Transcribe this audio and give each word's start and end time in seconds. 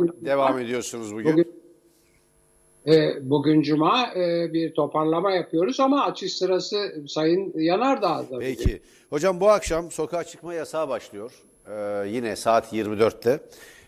bugün 0.00 0.26
devam 0.26 0.58
ediyorsunuz 0.58 1.14
bugün. 1.14 1.32
bugün, 1.32 1.62
e, 2.86 3.30
bugün 3.30 3.62
cuma 3.62 4.14
e, 4.14 4.52
bir 4.52 4.74
toparlama 4.74 5.32
yapıyoruz 5.32 5.80
ama 5.80 6.04
açış 6.04 6.36
sırası 6.36 7.04
Sayın 7.08 7.52
Yanardağ'da. 7.54 8.38
Peki. 8.38 8.82
Hocam 9.10 9.40
bu 9.40 9.48
akşam 9.48 9.90
sokağa 9.90 10.24
çıkma 10.24 10.54
yasağı 10.54 10.88
başlıyor. 10.88 11.32
Ee, 11.70 12.08
yine 12.08 12.36
saat 12.36 12.72
24'te. 12.72 13.40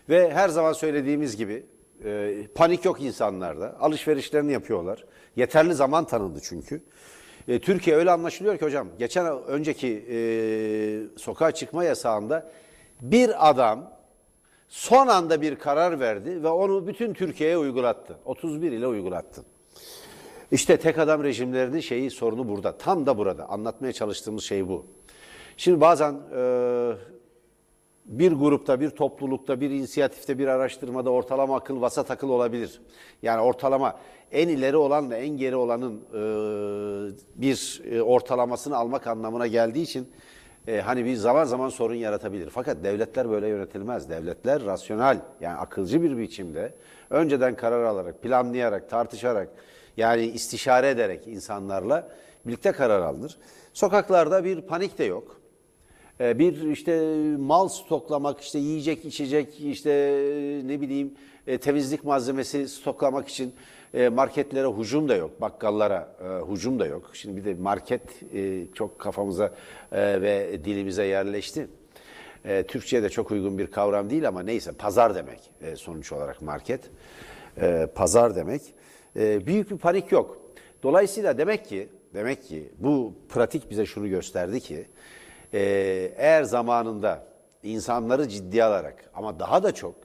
Ve 0.09 0.31
her 0.33 0.49
zaman 0.49 0.73
söylediğimiz 0.73 1.37
gibi 1.37 1.65
e, 2.05 2.33
panik 2.55 2.85
yok 2.85 3.01
insanlarda. 3.01 3.75
Alışverişlerini 3.79 4.51
yapıyorlar. 4.51 5.05
Yeterli 5.35 5.73
zaman 5.73 6.05
tanındı 6.05 6.39
çünkü. 6.43 6.81
E, 7.47 7.59
Türkiye 7.59 7.95
öyle 7.95 8.11
anlaşılıyor 8.11 8.57
ki 8.57 8.65
hocam. 8.65 8.87
Geçen 8.99 9.43
önceki 9.43 10.05
e, 10.09 10.17
sokağa 11.17 11.51
çıkma 11.51 11.83
yasağında 11.83 12.51
bir 13.01 13.49
adam 13.49 13.91
son 14.73 15.07
anda 15.07 15.41
bir 15.41 15.55
karar 15.55 15.99
verdi 15.99 16.43
ve 16.43 16.47
onu 16.47 16.87
bütün 16.87 17.13
Türkiye'ye 17.13 17.57
uygulattı. 17.57 18.17
31 18.25 18.71
ile 18.71 18.87
uygulattı. 18.87 19.45
İşte 20.51 20.77
tek 20.77 20.97
adam 20.97 21.23
rejimlerinin 21.23 21.79
şeyi 21.79 22.11
sorunu 22.11 22.47
burada. 22.49 22.77
Tam 22.77 23.05
da 23.05 23.17
burada. 23.17 23.49
Anlatmaya 23.49 23.93
çalıştığımız 23.93 24.43
şey 24.43 24.67
bu. 24.67 24.85
Şimdi 25.57 25.81
bazen 25.81 26.13
e, 26.35 26.91
bir 28.05 28.31
grupta, 28.31 28.79
bir 28.79 28.89
toplulukta, 28.89 29.61
bir 29.61 29.69
inisiyatifte, 29.69 30.39
bir 30.39 30.47
araştırmada 30.47 31.09
ortalama 31.09 31.55
akıl 31.55 31.81
vasat 31.81 32.11
akıl 32.11 32.29
olabilir. 32.29 32.81
Yani 33.21 33.41
ortalama 33.41 33.99
en 34.31 34.47
ileri 34.47 34.77
olanla 34.77 35.17
en 35.17 35.37
geri 35.37 35.55
olanın 35.55 36.01
e, 36.13 36.21
bir 37.35 37.81
e, 37.91 38.01
ortalamasını 38.01 38.77
almak 38.77 39.07
anlamına 39.07 39.47
geldiği 39.47 39.81
için 39.81 40.07
e, 40.67 40.81
hani 40.81 41.05
bir 41.05 41.15
zaman 41.15 41.43
zaman 41.43 41.69
sorun 41.69 41.95
yaratabilir. 41.95 42.49
Fakat 42.49 42.83
devletler 42.83 43.29
böyle 43.29 43.47
yönetilmez. 43.47 44.09
Devletler 44.09 44.65
rasyonel 44.65 45.17
yani 45.41 45.57
akılcı 45.57 46.01
bir 46.01 46.17
biçimde 46.17 46.73
önceden 47.09 47.55
karar 47.55 47.83
alarak, 47.83 48.21
planlayarak, 48.21 48.89
tartışarak 48.89 49.49
yani 49.97 50.25
istişare 50.25 50.89
ederek 50.89 51.27
insanlarla 51.27 52.09
birlikte 52.45 52.71
karar 52.71 53.01
alınır. 53.01 53.37
Sokaklarda 53.73 54.43
bir 54.43 54.61
panik 54.61 54.97
de 54.97 55.03
yok. 55.03 55.41
Ee, 56.19 56.39
bir 56.39 56.61
işte 56.61 57.15
mal 57.37 57.67
stoklamak, 57.67 58.41
işte 58.41 58.59
yiyecek, 58.59 59.05
içecek, 59.05 59.59
işte 59.61 59.91
ne 60.65 60.81
bileyim 60.81 61.13
e, 61.47 61.57
temizlik 61.57 62.03
malzemesi 62.03 62.69
stoklamak 62.69 63.27
için 63.27 63.53
e, 63.93 64.09
marketlere 64.09 64.67
hücum 64.67 65.09
da 65.09 65.15
yok, 65.15 65.41
bakkallara 65.41 66.15
e, 66.21 66.51
hücum 66.51 66.79
da 66.79 66.85
yok. 66.85 67.09
Şimdi 67.13 67.37
bir 67.37 67.45
de 67.45 67.61
market 67.61 68.01
çok 68.73 68.99
kafamıza 68.99 69.53
ve 69.91 70.59
dilimize 70.65 71.05
yerleşti. 71.05 71.67
Türkçe'ye 72.67 73.03
de 73.03 73.09
çok 73.09 73.31
uygun 73.31 73.57
bir 73.57 73.67
kavram 73.67 74.09
değil 74.09 74.27
ama 74.27 74.43
neyse 74.43 74.71
pazar 74.71 75.15
demek 75.15 75.51
sonuç 75.75 76.11
olarak 76.11 76.41
market. 76.41 76.81
Pazar 77.95 78.35
demek. 78.35 78.61
Büyük 79.15 79.71
bir 79.71 79.77
panik 79.77 80.11
yok. 80.11 80.41
Dolayısıyla 80.83 81.37
demek 81.37 81.65
ki 81.65 81.89
demek 82.13 82.43
ki 82.43 82.69
bu 82.79 83.13
pratik 83.29 83.69
bize 83.69 83.85
şunu 83.85 84.09
gösterdi 84.09 84.59
ki 84.59 84.85
eğer 86.17 86.43
zamanında 86.43 87.27
insanları 87.63 88.29
ciddiye 88.29 88.63
alarak 88.63 89.09
ama 89.13 89.39
daha 89.39 89.63
da 89.63 89.71
çok 89.71 89.95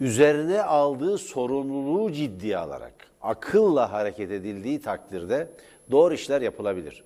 üzerine 0.00 0.62
aldığı 0.62 1.18
sorumluluğu 1.18 2.12
ciddiye 2.12 2.58
alarak 2.58 2.94
akılla 3.22 3.92
hareket 3.92 4.30
edildiği 4.30 4.80
takdirde 4.80 5.48
doğru 5.90 6.14
işler 6.14 6.42
yapılabilir. 6.42 7.04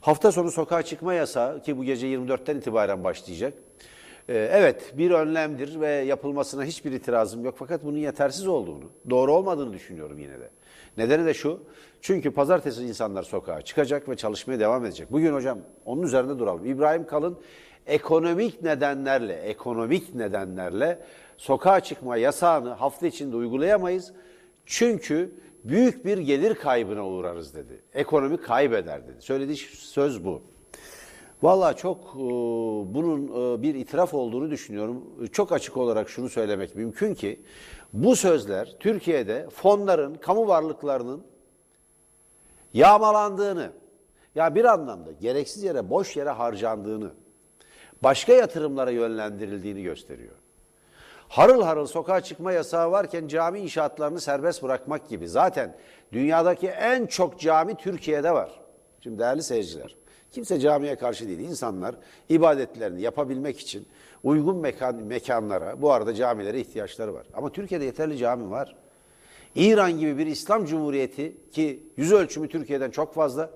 Hafta 0.00 0.32
sonu 0.32 0.50
sokağa 0.50 0.82
çıkma 0.82 1.14
yasağı 1.14 1.62
ki 1.62 1.78
bu 1.78 1.84
gece 1.84 2.06
24'ten 2.06 2.56
itibaren 2.56 3.04
başlayacak. 3.04 3.54
Ee, 4.28 4.48
evet 4.52 4.92
bir 4.98 5.10
önlemdir 5.10 5.80
ve 5.80 5.88
yapılmasına 5.88 6.64
hiçbir 6.64 6.92
itirazım 6.92 7.44
yok 7.44 7.54
fakat 7.58 7.84
bunun 7.84 7.98
yetersiz 7.98 8.46
olduğunu, 8.46 8.84
doğru 9.10 9.34
olmadığını 9.34 9.72
düşünüyorum 9.72 10.18
yine 10.18 10.40
de. 10.40 10.50
Nedeni 10.98 11.26
de 11.26 11.34
şu, 11.34 11.60
çünkü 12.00 12.30
pazartesi 12.30 12.84
insanlar 12.84 13.22
sokağa 13.22 13.62
çıkacak 13.62 14.08
ve 14.08 14.16
çalışmaya 14.16 14.60
devam 14.60 14.84
edecek. 14.84 15.12
Bugün 15.12 15.34
hocam 15.34 15.58
onun 15.84 16.02
üzerinde 16.02 16.38
duralım. 16.38 16.66
İbrahim 16.66 17.06
Kalın 17.06 17.38
ekonomik 17.86 18.62
nedenlerle, 18.62 19.34
ekonomik 19.34 20.14
nedenlerle 20.14 20.98
sokağa 21.38 21.80
çıkma 21.80 22.16
yasağını 22.16 22.70
hafta 22.70 23.06
içinde 23.06 23.36
uygulayamayız. 23.36 24.12
Çünkü 24.66 25.34
büyük 25.64 26.04
bir 26.04 26.18
gelir 26.18 26.54
kaybına 26.54 27.06
uğrarız 27.06 27.54
dedi. 27.54 27.82
Ekonomi 27.94 28.36
kaybeder 28.36 29.02
dedi. 29.02 29.16
Söylediği 29.20 29.56
söz 29.56 30.24
bu. 30.24 30.42
Valla 31.42 31.76
çok 31.76 31.98
e, 31.98 32.18
bunun 32.94 33.24
e, 33.28 33.62
bir 33.62 33.74
itiraf 33.74 34.14
olduğunu 34.14 34.50
düşünüyorum. 34.50 35.04
Çok 35.32 35.52
açık 35.52 35.76
olarak 35.76 36.10
şunu 36.10 36.28
söylemek 36.28 36.76
mümkün 36.76 37.14
ki 37.14 37.40
bu 37.92 38.16
sözler 38.16 38.76
Türkiye'de 38.80 39.48
fonların, 39.50 40.14
kamu 40.14 40.48
varlıklarının 40.48 41.22
yağmalandığını, 42.74 43.70
ya 44.34 44.54
bir 44.54 44.64
anlamda 44.64 45.12
gereksiz 45.12 45.62
yere, 45.62 45.90
boş 45.90 46.16
yere 46.16 46.30
harcandığını, 46.30 47.10
başka 48.02 48.32
yatırımlara 48.32 48.90
yönlendirildiğini 48.90 49.82
gösteriyor. 49.82 50.34
Harıl 51.28 51.62
harıl 51.62 51.86
sokağa 51.86 52.20
çıkma 52.20 52.52
yasağı 52.52 52.90
varken 52.90 53.28
cami 53.28 53.60
inşaatlarını 53.60 54.20
serbest 54.20 54.62
bırakmak 54.62 55.08
gibi. 55.08 55.28
Zaten 55.28 55.76
dünyadaki 56.12 56.68
en 56.68 57.06
çok 57.06 57.40
cami 57.40 57.74
Türkiye'de 57.74 58.32
var. 58.32 58.60
Şimdi 59.00 59.18
değerli 59.18 59.42
seyirciler, 59.42 59.96
kimse 60.32 60.60
camiye 60.60 60.96
karşı 60.96 61.28
değil. 61.28 61.38
İnsanlar 61.38 61.94
ibadetlerini 62.28 63.00
yapabilmek 63.00 63.60
için 63.60 63.88
uygun 64.24 64.56
mekan, 64.56 64.94
mekanlara, 64.94 65.82
bu 65.82 65.92
arada 65.92 66.14
camilere 66.14 66.60
ihtiyaçları 66.60 67.14
var. 67.14 67.26
Ama 67.34 67.52
Türkiye'de 67.52 67.84
yeterli 67.84 68.18
cami 68.18 68.50
var. 68.50 68.76
İran 69.54 69.98
gibi 69.98 70.18
bir 70.18 70.26
İslam 70.26 70.64
Cumhuriyeti 70.64 71.36
ki 71.52 71.82
yüz 71.96 72.12
ölçümü 72.12 72.48
Türkiye'den 72.48 72.90
çok 72.90 73.14
fazla. 73.14 73.50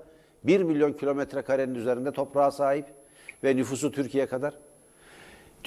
1 0.45 0.61
milyon 0.63 0.93
kilometre 0.93 1.43
karenin 1.43 1.75
üzerinde 1.75 2.13
toprağa 2.13 2.51
sahip 2.51 2.87
ve 3.45 3.57
nüfusu 3.57 3.93
Türkiye 3.93 4.27
kadar. 4.27 4.55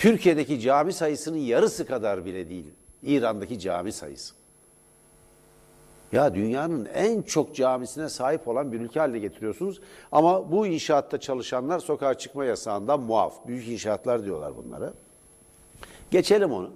Türkiye'deki 0.05 0.59
cami 0.59 0.93
sayısının 0.93 1.37
yarısı 1.37 1.85
kadar 1.85 2.25
bile 2.25 2.49
değil 2.49 2.65
İran'daki 3.03 3.59
cami 3.59 3.91
sayısı. 3.91 4.35
Ya 6.11 6.35
dünyanın 6.35 6.85
en 6.85 7.21
çok 7.21 7.55
camisine 7.55 8.09
sahip 8.09 8.47
olan 8.47 8.71
bir 8.71 8.81
ülke 8.81 8.99
haline 8.99 9.19
getiriyorsunuz. 9.19 9.81
Ama 10.11 10.51
bu 10.51 10.67
inşaatta 10.67 11.19
çalışanlar 11.19 11.79
sokağa 11.79 12.13
çıkma 12.13 12.45
yasağından 12.45 12.99
muaf. 12.99 13.47
Büyük 13.47 13.67
inşaatlar 13.67 14.25
diyorlar 14.25 14.53
bunlara. 14.57 14.93
Geçelim 16.11 16.51
onu. 16.51 16.71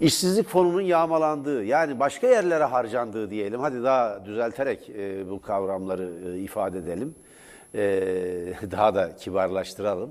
İşsizlik 0.00 0.48
fonunun 0.48 0.82
yağmalandığı 0.82 1.64
yani 1.64 2.00
başka 2.00 2.26
yerlere 2.26 2.64
harcandığı 2.64 3.30
diyelim. 3.30 3.60
Hadi 3.60 3.82
daha 3.82 4.26
düzelterek 4.26 4.90
e, 4.90 5.30
bu 5.30 5.42
kavramları 5.42 6.10
e, 6.26 6.38
ifade 6.38 6.78
edelim. 6.78 7.14
E, 7.74 7.82
daha 8.70 8.94
da 8.94 9.16
kibarlaştıralım. 9.16 10.10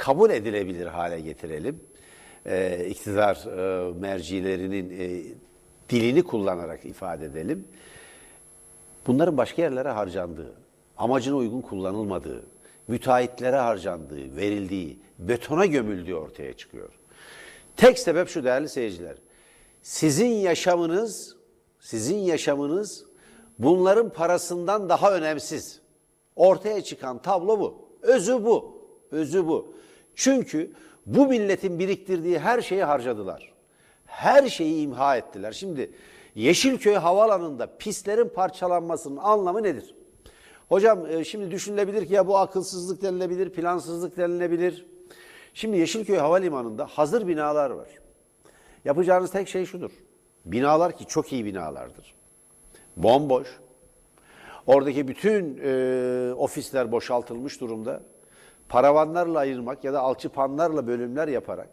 Kabul 0.00 0.30
edilebilir 0.30 0.86
hale 0.86 1.20
getirelim. 1.20 1.80
E, 2.46 2.86
iktidar 2.88 3.36
e, 3.46 3.92
mercilerinin 3.92 4.90
e, 4.90 5.34
dilini 5.88 6.22
kullanarak 6.22 6.84
ifade 6.84 7.24
edelim. 7.24 7.64
Bunların 9.06 9.36
başka 9.36 9.62
yerlere 9.62 9.88
harcandığı, 9.88 10.52
amacına 10.96 11.36
uygun 11.36 11.60
kullanılmadığı, 11.60 12.42
müteahhitlere 12.88 13.56
harcandığı, 13.56 14.36
verildiği, 14.36 14.98
betona 15.18 15.66
gömüldüğü 15.66 16.14
ortaya 16.14 16.52
çıkıyor. 16.52 16.90
Tek 17.76 17.98
sebep 17.98 18.28
şu 18.28 18.44
değerli 18.44 18.68
seyirciler. 18.68 19.16
Sizin 19.82 20.28
yaşamınız, 20.30 21.36
sizin 21.80 22.18
yaşamınız 22.18 23.04
bunların 23.58 24.10
parasından 24.10 24.88
daha 24.88 25.14
önemsiz. 25.14 25.80
Ortaya 26.36 26.84
çıkan 26.84 27.22
tablo 27.22 27.60
bu. 27.60 27.88
Özü 28.02 28.44
bu. 28.44 28.80
Özü 29.10 29.46
bu. 29.46 29.79
Çünkü 30.20 30.70
bu 31.06 31.26
milletin 31.26 31.78
biriktirdiği 31.78 32.38
her 32.38 32.60
şeyi 32.60 32.84
harcadılar. 32.84 33.52
Her 34.06 34.48
şeyi 34.48 34.82
imha 34.82 35.16
ettiler. 35.16 35.52
Şimdi 35.52 35.90
Yeşilköy 36.34 36.94
Havalanı'nda 36.94 37.76
pistlerin 37.78 38.28
parçalanmasının 38.28 39.16
anlamı 39.16 39.62
nedir? 39.62 39.94
Hocam 40.68 41.06
e, 41.06 41.24
şimdi 41.24 41.50
düşünülebilir 41.50 42.06
ki 42.06 42.14
ya 42.14 42.26
bu 42.26 42.38
akılsızlık 42.38 43.02
denilebilir, 43.02 43.50
plansızlık 43.50 44.16
denilebilir. 44.16 44.86
Şimdi 45.54 45.78
Yeşilköy 45.78 46.16
Havalimanı'nda 46.16 46.86
hazır 46.86 47.28
binalar 47.28 47.70
var. 47.70 47.88
Yapacağınız 48.84 49.30
tek 49.30 49.48
şey 49.48 49.66
şudur. 49.66 49.90
Binalar 50.44 50.96
ki 50.96 51.06
çok 51.06 51.32
iyi 51.32 51.44
binalardır. 51.44 52.14
Bomboş. 52.96 53.48
Oradaki 54.66 55.08
bütün 55.08 55.60
e, 55.64 56.34
ofisler 56.34 56.92
boşaltılmış 56.92 57.60
durumda. 57.60 58.02
Paravanlarla 58.70 59.38
ayırmak 59.38 59.84
ya 59.84 59.92
da 59.92 60.00
alçıpanlarla 60.00 60.86
bölümler 60.86 61.28
yaparak 61.28 61.68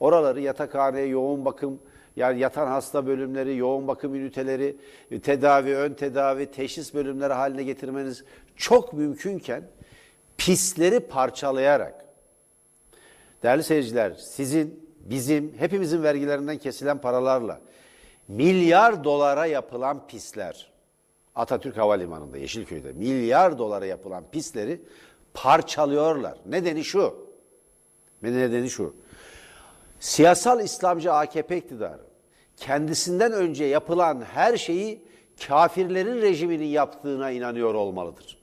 oraları 0.00 0.40
yatakhaneye, 0.40 1.06
yoğun 1.06 1.44
bakım, 1.44 1.80
yani 2.16 2.40
yatan 2.40 2.66
hasta 2.66 3.06
bölümleri, 3.06 3.56
yoğun 3.56 3.88
bakım 3.88 4.14
üniteleri, 4.14 4.76
tedavi, 5.22 5.74
ön 5.74 5.94
tedavi, 5.94 6.46
teşhis 6.46 6.94
bölümleri 6.94 7.32
haline 7.32 7.62
getirmeniz 7.62 8.24
çok 8.56 8.92
mümkünken 8.92 9.62
pisleri 10.38 11.00
parçalayarak 11.00 12.06
Değerli 13.42 13.62
seyirciler, 13.62 14.12
sizin 14.12 14.90
bizim 15.00 15.54
hepimizin 15.58 16.02
vergilerinden 16.02 16.58
kesilen 16.58 16.98
paralarla 16.98 17.60
milyar 18.28 19.04
dolara 19.04 19.46
yapılan 19.46 20.06
pisler 20.06 20.70
Atatürk 21.34 21.76
Havalimanı'nda 21.76 22.38
Yeşilköy'de 22.38 22.92
milyar 22.92 23.58
dolara 23.58 23.86
yapılan 23.86 24.24
pisleri 24.32 24.80
parçalıyorlar. 25.36 26.38
Nedeni 26.46 26.84
şu. 26.84 27.14
Nedeni 28.22 28.70
şu. 28.70 28.94
Siyasal 30.00 30.64
İslamcı 30.64 31.12
AKP 31.12 31.56
iktidarı 31.56 32.06
kendisinden 32.56 33.32
önce 33.32 33.64
yapılan 33.64 34.20
her 34.20 34.56
şeyi 34.56 35.02
kafirlerin 35.46 36.22
rejiminin 36.22 36.66
yaptığına 36.66 37.30
inanıyor 37.30 37.74
olmalıdır. 37.74 38.38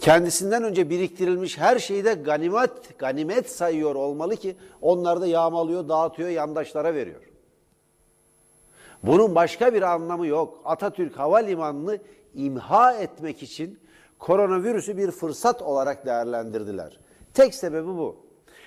Kendisinden 0.00 0.62
önce 0.62 0.90
biriktirilmiş 0.90 1.58
her 1.58 1.78
şeyi 1.78 2.04
de 2.04 2.14
ganimet, 2.14 2.98
ganimet 2.98 3.50
sayıyor 3.50 3.94
olmalı 3.94 4.36
ki 4.36 4.56
onlar 4.82 5.20
da 5.20 5.26
yağmalıyor, 5.26 5.88
dağıtıyor, 5.88 6.28
yandaşlara 6.28 6.94
veriyor. 6.94 7.20
Bunun 9.02 9.34
başka 9.34 9.74
bir 9.74 9.82
anlamı 9.82 10.26
yok. 10.26 10.62
Atatürk 10.64 11.18
Havalimanı'nı 11.18 11.98
imha 12.34 12.94
etmek 12.94 13.42
için 13.42 13.80
koronavirüsü 14.18 14.96
bir 14.96 15.10
fırsat 15.10 15.62
olarak 15.62 16.06
değerlendirdiler. 16.06 16.98
Tek 17.34 17.54
sebebi 17.54 17.86
bu. 17.86 18.26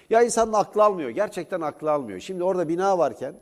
Ya 0.09 0.21
insanın 0.21 0.53
aklı 0.53 0.83
almıyor. 0.83 1.09
Gerçekten 1.09 1.61
aklı 1.61 1.91
almıyor. 1.91 2.19
Şimdi 2.19 2.43
orada 2.43 2.69
bina 2.69 2.97
varken 2.97 3.35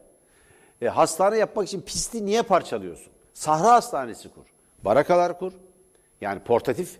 e, 0.82 0.88
hastane 0.88 1.38
yapmak 1.38 1.68
için 1.68 1.82
pisti 1.82 2.26
niye 2.26 2.42
parçalıyorsun? 2.42 3.14
Sahra 3.34 3.72
hastanesi 3.72 4.30
kur. 4.30 4.46
Barakalar 4.86 5.40
kur. 5.40 5.54
Yani 6.22 6.40
portatif 6.40 7.00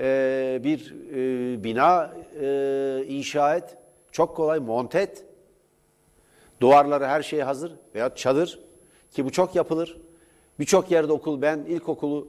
e, 0.00 0.60
bir 0.64 0.94
e, 1.12 1.64
bina 1.64 2.14
e, 2.40 3.04
inşa 3.08 3.56
et. 3.56 3.76
Çok 4.12 4.36
kolay 4.36 4.58
monte 4.58 5.00
et. 5.00 5.24
Duvarları 6.60 7.06
her 7.06 7.22
şey 7.22 7.40
hazır 7.40 7.72
veya 7.94 8.14
çadır 8.14 8.60
ki 9.10 9.24
bu 9.24 9.30
çok 9.30 9.54
yapılır. 9.54 10.00
Birçok 10.58 10.90
yerde 10.90 11.12
okul 11.12 11.42
ben 11.42 11.58
ilkokulu 11.58 12.28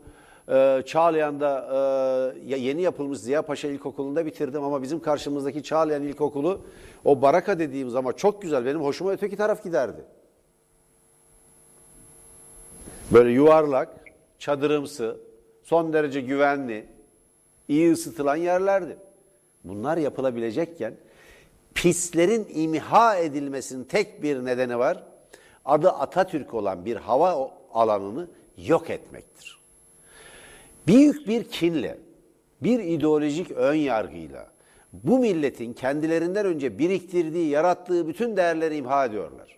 e, 0.50 0.84
Çağlayan'da 0.86 1.68
e, 2.46 2.56
yeni 2.56 2.82
yapılmış 2.82 3.20
Ziya 3.20 3.42
Paşa 3.42 3.68
İlkokulu'nda 3.68 4.26
bitirdim 4.26 4.64
ama 4.64 4.82
bizim 4.82 5.00
karşımızdaki 5.00 5.64
Çağlayan 5.64 6.04
İlkokulu 6.04 6.62
o 7.06 7.22
baraka 7.22 7.60
dediğimiz 7.60 7.96
ama 7.96 8.14
çok 8.14 8.42
güzel 8.42 8.66
benim 8.66 8.82
hoşuma 8.82 9.12
öteki 9.12 9.38
taraf 9.38 9.64
giderdi. 9.64 10.02
Böyle 13.12 13.32
yuvarlak, 13.32 13.90
çadırımsı, 14.40 15.18
son 15.64 15.94
derece 15.94 16.22
güvenli, 16.22 16.86
iyi 17.68 17.92
ısıtılan 17.92 18.36
yerlerdi. 18.36 18.98
Bunlar 19.64 19.98
yapılabilecekken 19.98 20.94
pislerin 21.76 22.48
imha 22.54 23.16
edilmesinin 23.16 23.84
tek 23.84 24.24
bir 24.24 24.46
nedeni 24.46 24.80
var. 24.80 25.04
Adı 25.66 25.90
Atatürk 25.90 26.54
olan 26.54 26.86
bir 26.86 26.96
hava 26.96 27.52
alanını 27.74 28.28
yok 28.58 28.90
etmektir. 28.90 29.59
Büyük 30.90 31.28
bir 31.28 31.44
kinle, 31.44 31.98
bir 32.62 32.80
ideolojik 32.80 33.52
ön 33.52 33.76
yargıyla 33.76 34.48
bu 34.94 35.20
milletin 35.20 35.74
kendilerinden 35.74 36.46
önce 36.46 36.80
biriktirdiği, 36.80 37.50
yarattığı 37.50 38.08
bütün 38.08 38.38
değerleri 38.38 38.76
imha 38.76 39.06
ediyorlar. 39.06 39.58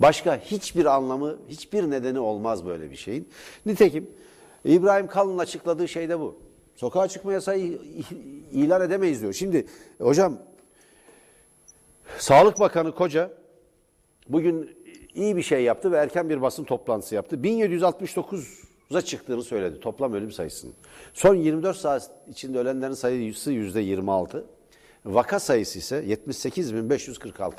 Başka 0.00 0.38
hiçbir 0.38 0.84
anlamı, 0.84 1.38
hiçbir 1.48 1.90
nedeni 1.90 2.18
olmaz 2.18 2.66
böyle 2.66 2.90
bir 2.90 2.96
şeyin. 2.96 3.28
Nitekim 3.66 4.10
İbrahim 4.64 5.06
Kalın'ın 5.06 5.38
açıkladığı 5.38 5.88
şey 5.88 6.08
de 6.08 6.20
bu. 6.20 6.36
Sokağa 6.76 7.08
çıkma 7.08 7.32
yasağı 7.32 7.58
ilan 8.52 8.82
edemeyiz 8.82 9.22
diyor. 9.22 9.32
Şimdi 9.32 9.66
hocam 10.00 10.38
Sağlık 12.18 12.60
Bakanı 12.60 12.94
Koca 12.94 13.30
bugün 14.28 14.76
iyi 15.14 15.36
bir 15.36 15.42
şey 15.42 15.64
yaptı 15.64 15.92
ve 15.92 15.96
erken 15.96 16.30
bir 16.30 16.42
basın 16.42 16.64
toplantısı 16.64 17.14
yaptı. 17.14 17.42
1769'a 18.90 19.00
çıktığını 19.00 19.42
söyledi 19.42 19.80
toplam 19.80 20.12
ölüm 20.12 20.32
sayısının. 20.32 20.74
Son 21.14 21.34
24 21.34 21.76
saat 21.76 22.10
içinde 22.28 22.58
ölenlerin 22.58 22.92
sayısı 22.92 23.52
%26. 23.52 24.42
Vaka 25.04 25.40
sayısı 25.40 25.78
ise 25.78 26.04
78.546. 26.04 27.52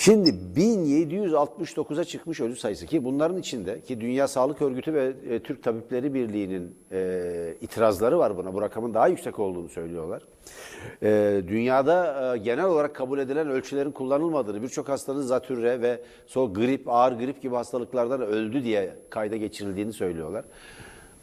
Şimdi 0.00 0.34
1769'a 0.56 2.04
çıkmış 2.04 2.40
ölü 2.40 2.56
sayısı 2.56 2.86
ki 2.86 3.04
bunların 3.04 3.38
içinde 3.38 3.80
ki 3.80 4.00
Dünya 4.00 4.28
Sağlık 4.28 4.62
Örgütü 4.62 4.94
ve 4.94 5.12
e, 5.30 5.42
Türk 5.42 5.62
Tabipleri 5.62 6.14
Birliği'nin 6.14 6.76
e, 6.92 7.54
itirazları 7.60 8.18
var 8.18 8.36
buna. 8.36 8.54
Bu 8.54 8.62
rakamın 8.62 8.94
daha 8.94 9.08
yüksek 9.08 9.38
olduğunu 9.38 9.68
söylüyorlar. 9.68 10.22
E, 11.02 11.42
dünyada 11.48 12.34
e, 12.34 12.38
genel 12.38 12.64
olarak 12.64 12.94
kabul 12.94 13.18
edilen 13.18 13.48
ölçülerin 13.48 13.90
kullanılmadığını, 13.90 14.62
birçok 14.62 14.88
hastanın 14.88 15.22
zatürre 15.22 15.82
ve 15.82 16.00
so 16.26 16.54
grip, 16.54 16.88
ağır 16.88 17.12
grip 17.12 17.42
gibi 17.42 17.54
hastalıklardan 17.54 18.20
öldü 18.20 18.64
diye 18.64 18.96
kayda 19.10 19.36
geçirildiğini 19.36 19.92
söylüyorlar. 19.92 20.44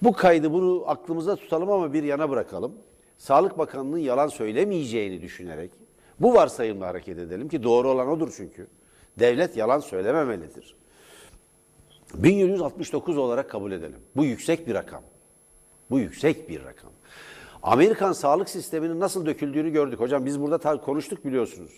Bu 0.01 0.13
kaydı 0.13 0.53
bunu 0.53 0.83
aklımızda 0.87 1.35
tutalım 1.35 1.71
ama 1.71 1.93
bir 1.93 2.03
yana 2.03 2.29
bırakalım. 2.29 2.73
Sağlık 3.17 3.57
Bakanlığı'nın 3.57 3.97
yalan 3.97 4.27
söylemeyeceğini 4.27 5.21
düşünerek 5.21 5.84
bu 6.19 6.33
varsayımla 6.33 6.87
hareket 6.87 7.17
edelim 7.17 7.49
ki 7.49 7.63
doğru 7.63 7.89
olan 7.89 8.07
odur 8.07 8.33
çünkü. 8.37 8.67
Devlet 9.19 9.57
yalan 9.57 9.79
söylememelidir. 9.79 10.75
1769 12.13 13.17
olarak 13.17 13.49
kabul 13.49 13.71
edelim. 13.71 13.99
Bu 14.15 14.25
yüksek 14.25 14.67
bir 14.67 14.73
rakam. 14.73 15.01
Bu 15.89 15.99
yüksek 15.99 16.49
bir 16.49 16.63
rakam. 16.63 16.91
Amerikan 17.63 18.11
sağlık 18.11 18.49
sisteminin 18.49 18.99
nasıl 18.99 19.25
döküldüğünü 19.25 19.69
gördük. 19.69 19.99
Hocam 19.99 20.25
biz 20.25 20.41
burada 20.41 20.81
konuştuk 20.81 21.25
biliyorsunuz. 21.25 21.71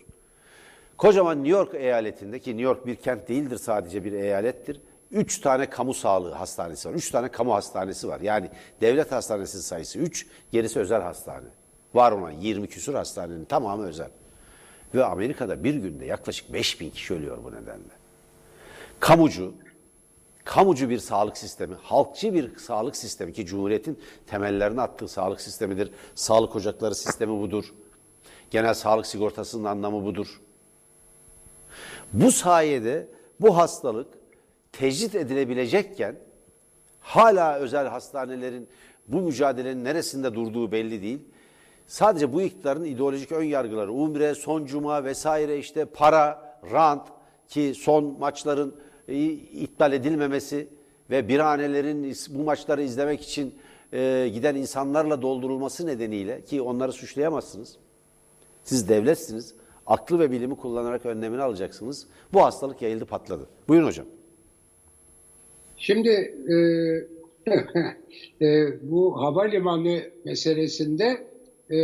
Kocaman 0.97 1.37
New 1.37 1.57
York 1.57 1.75
eyaletinde 1.75 2.39
ki 2.39 2.49
New 2.49 2.63
York 2.63 2.85
bir 2.85 2.95
kent 2.95 3.29
değildir 3.29 3.57
sadece 3.57 4.03
bir 4.03 4.11
eyalettir. 4.11 4.81
Üç 5.11 5.41
tane 5.41 5.69
kamu 5.69 5.93
sağlığı 5.93 6.31
hastanesi 6.31 6.89
var. 6.89 6.93
Üç 6.93 7.11
tane 7.11 7.27
kamu 7.27 7.53
hastanesi 7.53 8.07
var. 8.07 8.19
Yani 8.19 8.49
devlet 8.81 9.11
hastanesi 9.11 9.61
sayısı 9.61 9.99
üç, 9.99 10.27
gerisi 10.51 10.79
özel 10.79 11.01
hastane. 11.01 11.47
Var 11.93 12.11
olan 12.11 12.31
20 12.31 12.67
küsur 12.67 12.93
hastanenin 12.93 13.45
tamamı 13.45 13.87
özel. 13.87 14.09
Ve 14.95 15.05
Amerika'da 15.05 15.63
bir 15.63 15.75
günde 15.75 16.05
yaklaşık 16.05 16.53
5 16.53 16.81
bin 16.81 16.89
kişi 16.89 17.13
ölüyor 17.13 17.37
bu 17.43 17.51
nedenle. 17.51 17.97
Kamucu, 18.99 19.53
kamucu 20.43 20.89
bir 20.89 20.99
sağlık 20.99 21.37
sistemi, 21.37 21.75
halkçı 21.81 22.33
bir 22.33 22.57
sağlık 22.57 22.95
sistemi 22.95 23.33
ki 23.33 23.45
Cumhuriyet'in 23.45 23.99
temellerini 24.27 24.81
attığı 24.81 25.07
sağlık 25.07 25.41
sistemidir. 25.41 25.91
Sağlık 26.15 26.55
ocakları 26.55 26.95
sistemi 26.95 27.41
budur. 27.41 27.73
Genel 28.51 28.73
sağlık 28.73 29.05
sigortasının 29.05 29.63
anlamı 29.63 30.05
budur. 30.05 30.41
Bu 32.13 32.31
sayede 32.31 33.07
bu 33.39 33.57
hastalık 33.57 34.07
tecrit 34.71 35.15
edilebilecekken 35.15 36.15
hala 36.99 37.55
özel 37.55 37.87
hastanelerin 37.87 38.69
bu 39.07 39.21
mücadelenin 39.21 39.83
neresinde 39.83 40.35
durduğu 40.35 40.71
belli 40.71 41.01
değil. 41.01 41.19
Sadece 41.87 42.33
bu 42.33 42.41
iktidarın 42.41 42.83
ideolojik 42.83 43.31
ön 43.31 43.43
yargıları, 43.43 43.93
umre, 43.93 44.35
son 44.35 44.65
cuma 44.65 45.03
vesaire 45.03 45.57
işte 45.57 45.85
para, 45.85 46.57
rant 46.71 47.07
ki 47.47 47.73
son 47.75 48.19
maçların 48.19 48.75
iptal 49.53 49.93
edilmemesi 49.93 50.67
ve 51.09 51.27
birhanelerin 51.27 52.15
bu 52.29 52.43
maçları 52.43 52.81
izlemek 52.81 53.21
için 53.21 53.55
e, 53.93 54.29
giden 54.33 54.55
insanlarla 54.55 55.21
doldurulması 55.21 55.87
nedeniyle 55.87 56.41
ki 56.41 56.61
onları 56.61 56.91
suçlayamazsınız. 56.91 57.77
Siz 58.63 58.89
devletsiniz. 58.89 59.55
Aklı 59.85 60.19
ve 60.19 60.31
bilimi 60.31 60.55
kullanarak 60.55 61.05
önlemini 61.05 61.41
alacaksınız. 61.41 62.07
Bu 62.33 62.43
hastalık 62.43 62.81
yayıldı 62.81 63.05
patladı. 63.05 63.47
Buyurun 63.67 63.87
hocam. 63.87 64.05
Şimdi 65.77 66.09
e, 66.49 66.55
e, 68.45 68.77
bu 68.81 69.21
havalimanı 69.21 70.01
meselesinde 70.25 71.27
e, 71.71 71.77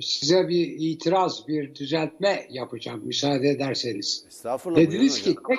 size 0.00 0.48
bir 0.48 0.76
itiraz, 0.78 1.48
bir 1.48 1.74
düzeltme 1.74 2.46
yapacağım 2.50 3.00
müsaade 3.04 3.48
ederseniz. 3.48 4.24
Estağfurullah. 4.28 4.80
Dediniz 4.80 5.22
ki 5.22 5.36
tek, 5.48 5.58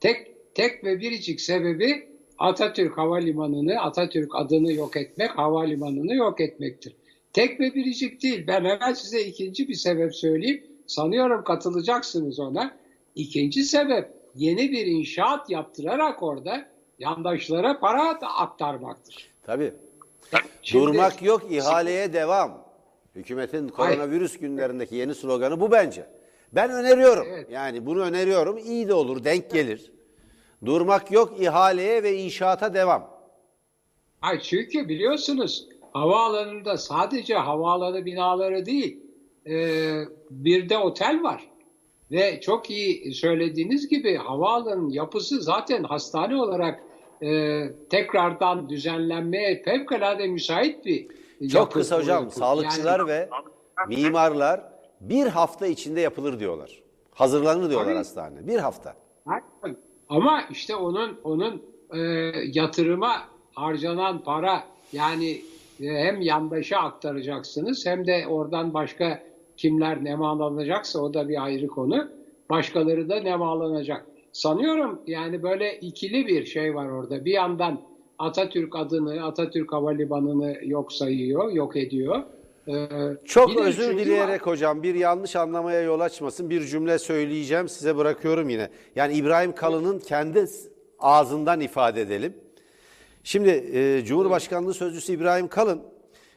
tek, 0.00 0.54
tek 0.54 0.84
ve 0.84 1.00
biricik 1.00 1.40
sebebi 1.40 2.08
Atatürk 2.38 2.98
Havalimanı'nı, 2.98 3.80
Atatürk 3.80 4.34
adını 4.34 4.72
yok 4.72 4.96
etmek, 4.96 5.30
havalimanını 5.30 6.14
yok 6.14 6.40
etmektir. 6.40 6.96
Tek 7.32 7.60
ve 7.60 7.74
biricik 7.74 8.22
değil. 8.22 8.46
Ben 8.46 8.64
hemen 8.64 8.92
size 8.92 9.22
ikinci 9.22 9.68
bir 9.68 9.74
sebep 9.74 10.14
söyleyeyim. 10.14 10.64
Sanıyorum 10.86 11.44
katılacaksınız 11.44 12.40
ona. 12.40 12.76
İkinci 13.14 13.64
sebep 13.64 14.10
yeni 14.34 14.72
bir 14.72 14.86
inşaat 14.86 15.50
yaptırarak 15.50 16.22
orada 16.22 16.68
yandaşlara 16.98 17.80
para 17.80 18.18
aktarmaktır. 18.38 19.30
Tabii. 19.42 19.72
Şimdi, 20.62 20.86
Durmak 20.86 21.22
yok, 21.22 21.42
ihaleye 21.50 22.12
devam. 22.12 22.71
Hükümetin 23.14 23.68
koronavirüs 23.68 24.30
Hayır. 24.30 24.40
günlerindeki 24.40 24.94
yeni 24.96 25.14
sloganı 25.14 25.60
bu 25.60 25.70
bence. 25.70 26.06
Ben 26.52 26.70
öneriyorum. 26.70 27.26
Evet. 27.30 27.50
Yani 27.50 27.86
bunu 27.86 28.00
öneriyorum. 28.00 28.58
İyi 28.58 28.88
de 28.88 28.94
olur, 28.94 29.24
denk 29.24 29.50
gelir. 29.50 29.92
Durmak 30.64 31.12
yok, 31.12 31.40
ihaleye 31.40 32.02
ve 32.02 32.16
inşaata 32.16 32.74
devam. 32.74 33.10
Hayır 34.20 34.40
çünkü 34.40 34.88
biliyorsunuz 34.88 35.68
havaalanında 35.92 36.76
sadece 36.76 37.34
havaalanı 37.34 38.04
binaları 38.04 38.66
değil, 38.66 39.00
e, 39.46 39.54
bir 40.30 40.68
de 40.68 40.78
otel 40.78 41.22
var. 41.22 41.42
Ve 42.10 42.40
çok 42.40 42.70
iyi 42.70 43.14
söylediğiniz 43.14 43.88
gibi 43.88 44.16
havaalanının 44.16 44.90
yapısı 44.90 45.42
zaten 45.42 45.82
hastane 45.84 46.36
olarak 46.36 46.82
e, 47.22 47.62
tekrardan 47.90 48.68
düzenlenmeye 48.68 49.62
fevkalade 49.62 50.26
müsait 50.26 50.84
bir 50.84 51.06
Çok 51.48 51.60
yapı. 51.60 51.72
kısa 51.72 51.98
hocam. 51.98 52.22
yapı. 52.24 52.34
Sağlıkçılar 52.36 52.98
Yani- 52.98 53.08
ve 53.08 53.28
mimarlar 53.88 54.60
bir 55.00 55.26
hafta 55.26 55.66
içinde 55.66 56.00
yapılır 56.00 56.40
diyorlar. 56.40 56.82
Hazırlanır 57.14 57.68
diyorlar 57.70 57.86
Tabii. 57.86 57.96
hastane. 57.96 58.46
Bir 58.46 58.58
hafta. 58.58 58.94
Ama 60.08 60.42
işte 60.50 60.76
onun 60.76 61.18
onun 61.24 61.62
e, 61.94 61.98
yatırıma 62.52 63.12
harcanan 63.54 64.18
para 64.24 64.64
yani 64.92 65.30
e, 65.80 65.86
hem 65.86 66.20
yandaşa 66.20 66.78
aktaracaksınız 66.78 67.86
hem 67.86 68.06
de 68.06 68.24
oradan 68.28 68.74
başka 68.74 69.22
kimler 69.56 70.04
nemalanacaksa 70.04 71.00
o 71.00 71.14
da 71.14 71.28
bir 71.28 71.44
ayrı 71.44 71.66
konu. 71.68 72.08
Başkaları 72.50 73.08
da 73.08 73.20
nemalanacak. 73.20 74.06
Sanıyorum 74.32 75.00
yani 75.06 75.42
böyle 75.42 75.78
ikili 75.80 76.26
bir 76.26 76.44
şey 76.44 76.74
var 76.74 76.88
orada. 76.88 77.24
Bir 77.24 77.32
yandan 77.32 77.80
Atatürk 78.18 78.76
adını, 78.76 79.24
Atatürk 79.24 79.72
Havalimanı'nı 79.72 80.56
yok 80.62 80.92
sayıyor, 80.92 81.52
yok 81.52 81.76
ediyor. 81.76 82.22
E, 82.68 82.88
Çok 83.24 83.56
özür 83.56 83.98
dileyerek 83.98 84.46
var. 84.46 84.52
hocam 84.52 84.82
bir 84.82 84.94
yanlış 84.94 85.36
anlamaya 85.36 85.80
yol 85.82 86.00
açmasın. 86.00 86.50
Bir 86.50 86.64
cümle 86.64 86.98
söyleyeceğim 86.98 87.68
size 87.68 87.96
bırakıyorum 87.96 88.48
yine. 88.48 88.68
Yani 88.96 89.14
İbrahim 89.14 89.54
Kalın'ın 89.54 89.98
kendi 89.98 90.46
ağzından 90.98 91.60
ifade 91.60 92.00
edelim. 92.00 92.34
Şimdi 93.24 93.48
e, 93.50 94.04
Cumhurbaşkanlığı 94.04 94.74
Sözcüsü 94.74 95.12
İbrahim 95.12 95.48
Kalın 95.48 95.82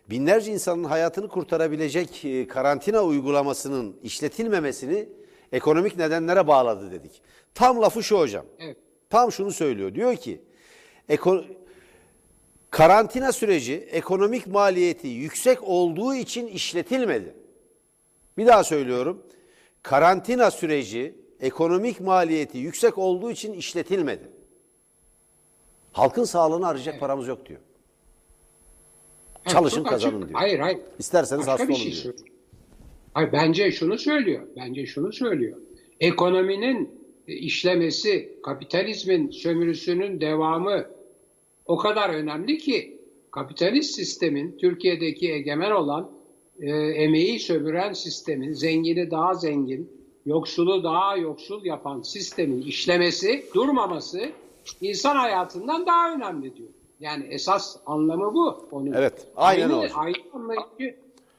binlerce 0.09 0.51
insanın 0.51 0.83
hayatını 0.83 1.27
kurtarabilecek 1.27 2.25
e, 2.25 2.47
karantina 2.47 3.03
uygulamasının 3.03 3.95
işletilmemesini 4.03 5.09
ekonomik 5.51 5.97
nedenlere 5.97 6.47
bağladı 6.47 6.91
dedik. 6.91 7.21
Tam 7.53 7.81
lafı 7.81 8.03
şu 8.03 8.19
hocam. 8.19 8.45
Evet. 8.59 8.77
Tam 9.09 9.31
şunu 9.31 9.51
söylüyor. 9.51 9.95
Diyor 9.95 10.15
ki 10.15 10.41
eko- 11.09 11.43
karantina 12.75 13.31
süreci 13.31 13.73
ekonomik 13.73 14.47
maliyeti 14.47 15.07
yüksek 15.07 15.63
olduğu 15.63 16.15
için 16.15 16.47
işletilmedi. 16.47 17.33
Bir 18.37 18.45
daha 18.47 18.63
söylüyorum. 18.63 19.23
Karantina 19.83 20.51
süreci 20.51 21.15
ekonomik 21.39 22.01
maliyeti 22.01 22.57
yüksek 22.57 22.97
olduğu 22.97 23.31
için 23.31 23.53
işletilmedi. 23.53 24.29
Halkın 25.91 26.23
sağlığını 26.23 26.67
arayacak 26.67 26.99
paramız 26.99 27.27
yok 27.27 27.45
diyor. 27.45 27.59
Evet, 29.35 29.49
Çalışın 29.49 29.83
kazanın 29.83 30.17
açık. 30.17 30.29
diyor. 30.29 30.39
Hayır 30.39 30.59
hayır. 30.59 30.79
İsterseniz 30.99 31.47
Başka 31.47 31.51
hasta 31.51 31.65
olun 31.65 31.73
şey 31.73 31.91
diyor. 31.91 32.03
söylüyor. 32.03 32.27
Hayır, 33.13 33.29
bence 33.33 33.71
şunu 33.71 33.97
söylüyor. 33.97 34.47
Bence 34.55 34.85
şunu 34.85 35.13
söylüyor. 35.13 35.57
Ekonominin 35.99 37.01
işlemesi, 37.27 38.39
kapitalizmin 38.43 39.29
sömürüsünün 39.29 40.21
devamı 40.21 40.94
o 41.65 41.77
kadar 41.77 42.09
önemli 42.09 42.57
ki 42.57 43.01
kapitalist 43.31 43.95
sistemin 43.95 44.57
Türkiye'deki 44.57 45.31
egemen 45.31 45.71
olan 45.71 46.11
e, 46.59 46.69
emeği 46.75 47.39
sömüren 47.39 47.93
sistemin 47.93 48.53
zengini 48.53 49.11
daha 49.11 49.33
zengin, 49.33 49.89
yoksulu 50.25 50.83
daha 50.83 51.17
yoksul 51.17 51.65
yapan 51.65 52.01
sistemin 52.01 52.61
işlemesi, 52.61 53.45
durmaması 53.55 54.29
insan 54.81 55.15
hayatından 55.15 55.85
daha 55.85 56.13
önemli 56.13 56.55
diyor. 56.55 56.69
Yani 56.99 57.25
esas 57.29 57.77
anlamı 57.85 58.33
bu 58.33 58.67
onun. 58.71 58.93
Evet, 58.93 59.27
aynen 59.35 59.69
aynı, 59.69 59.93
aynı 59.93 60.17
anlayışı 60.33 60.95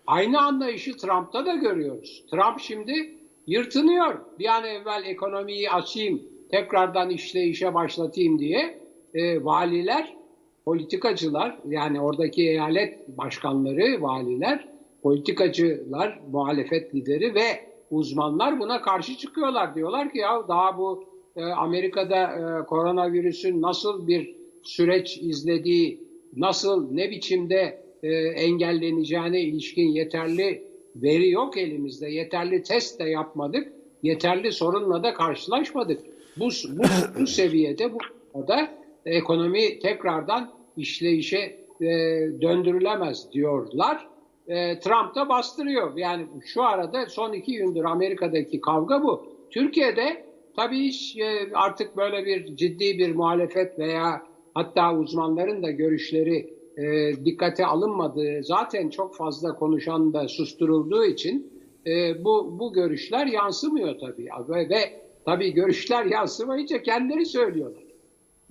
aynı 0.06 0.40
anlayışı 0.40 0.97
Trump'ta 0.97 1.47
da 1.47 1.54
görüyoruz. 1.54 2.25
Trump 2.30 2.61
şimdi 2.61 3.14
yırtınıyor. 3.47 4.18
Bir 4.38 4.47
an 4.47 4.64
evvel 4.64 5.02
ekonomiyi 5.04 5.71
açayım, 5.71 6.23
tekrardan 6.50 7.11
işleyişe 7.11 7.75
başlatayım 7.75 8.38
diye 8.38 8.86
e, 9.15 9.45
valiler, 9.45 10.17
politikacılar 10.65 11.59
yani 11.69 12.01
oradaki 12.01 12.43
eyalet 12.43 13.09
başkanları, 13.09 14.03
valiler, 14.03 14.69
politikacılar, 15.03 16.21
muhalefet 16.33 16.95
lideri 16.95 17.35
ve 17.35 17.67
uzmanlar 17.91 18.61
buna 18.61 18.83
karşı 18.83 19.17
çıkıyorlar. 19.17 19.75
Diyorlar 19.75 20.13
ki 20.13 20.19
ya 20.19 20.49
daha 20.49 20.79
bu 20.79 21.05
e, 21.37 21.45
Amerika'da 21.45 22.23
e, 22.23 22.67
koronavirüsün 22.67 23.63
nasıl 23.63 24.09
bir 24.09 24.37
süreç 24.63 25.19
izlediği, 25.19 26.01
nasıl 26.37 26.93
ne 26.93 27.11
biçimde 27.11 27.83
e, 28.03 28.09
engelleneceğine 28.17 29.41
ilişkin 29.41 29.89
yeterli 29.89 30.67
veri 30.97 31.31
yok 31.31 31.57
elimizde. 31.57 32.11
Yeterli 32.11 32.63
test 32.63 33.01
de 33.01 33.05
yapmadık. 33.05 33.73
Yeterli 34.03 34.53
sorunla 34.53 35.03
da 35.03 35.15
karşılaşmadık. 35.15 36.01
Bu, 36.37 36.49
bu, 36.69 36.83
bu 37.21 37.27
seviyede 37.27 37.93
bu 37.95 37.99
da 38.49 38.69
ekonomi 39.07 39.79
tekrardan 39.79 40.51
işleyişe 40.77 41.57
e, 41.81 41.87
döndürülemez 42.41 43.33
diyorlar. 43.33 44.09
E, 44.49 44.79
Trump 44.79 45.15
da 45.15 45.29
bastırıyor. 45.29 45.97
Yani 45.97 46.27
şu 46.47 46.63
arada 46.63 47.07
son 47.07 47.33
iki 47.33 47.53
gündür 47.53 47.85
Amerika'daki 47.85 48.61
kavga 48.61 49.03
bu. 49.03 49.27
Türkiye'de 49.51 50.27
tabii 50.57 50.79
hiç 50.79 51.17
e, 51.17 51.53
artık 51.55 51.97
böyle 51.97 52.27
bir 52.27 52.57
ciddi 52.57 52.99
bir 52.99 53.15
muhalefet 53.15 53.79
veya 53.79 54.23
hatta 54.55 54.95
uzmanların 54.95 55.63
da 55.63 55.71
görüşleri 55.71 56.57
e, 56.77 57.13
dikkate 57.25 57.67
alınmadığı, 57.67 58.43
zaten 58.43 58.89
çok 58.89 59.17
fazla 59.17 59.55
konuşan 59.55 60.13
da 60.13 60.29
susturulduğu 60.29 61.05
için 61.05 61.53
e, 61.87 62.25
bu 62.25 62.59
bu 62.59 62.73
görüşler 62.73 63.27
yansımıyor 63.27 63.99
tabii. 63.99 64.29
Ve, 64.49 64.69
ve 64.69 64.81
tabii 65.25 65.53
görüşler 65.53 66.05
yansımayınca 66.05 66.83
kendileri 66.83 67.27
söylüyorlar. 67.27 67.86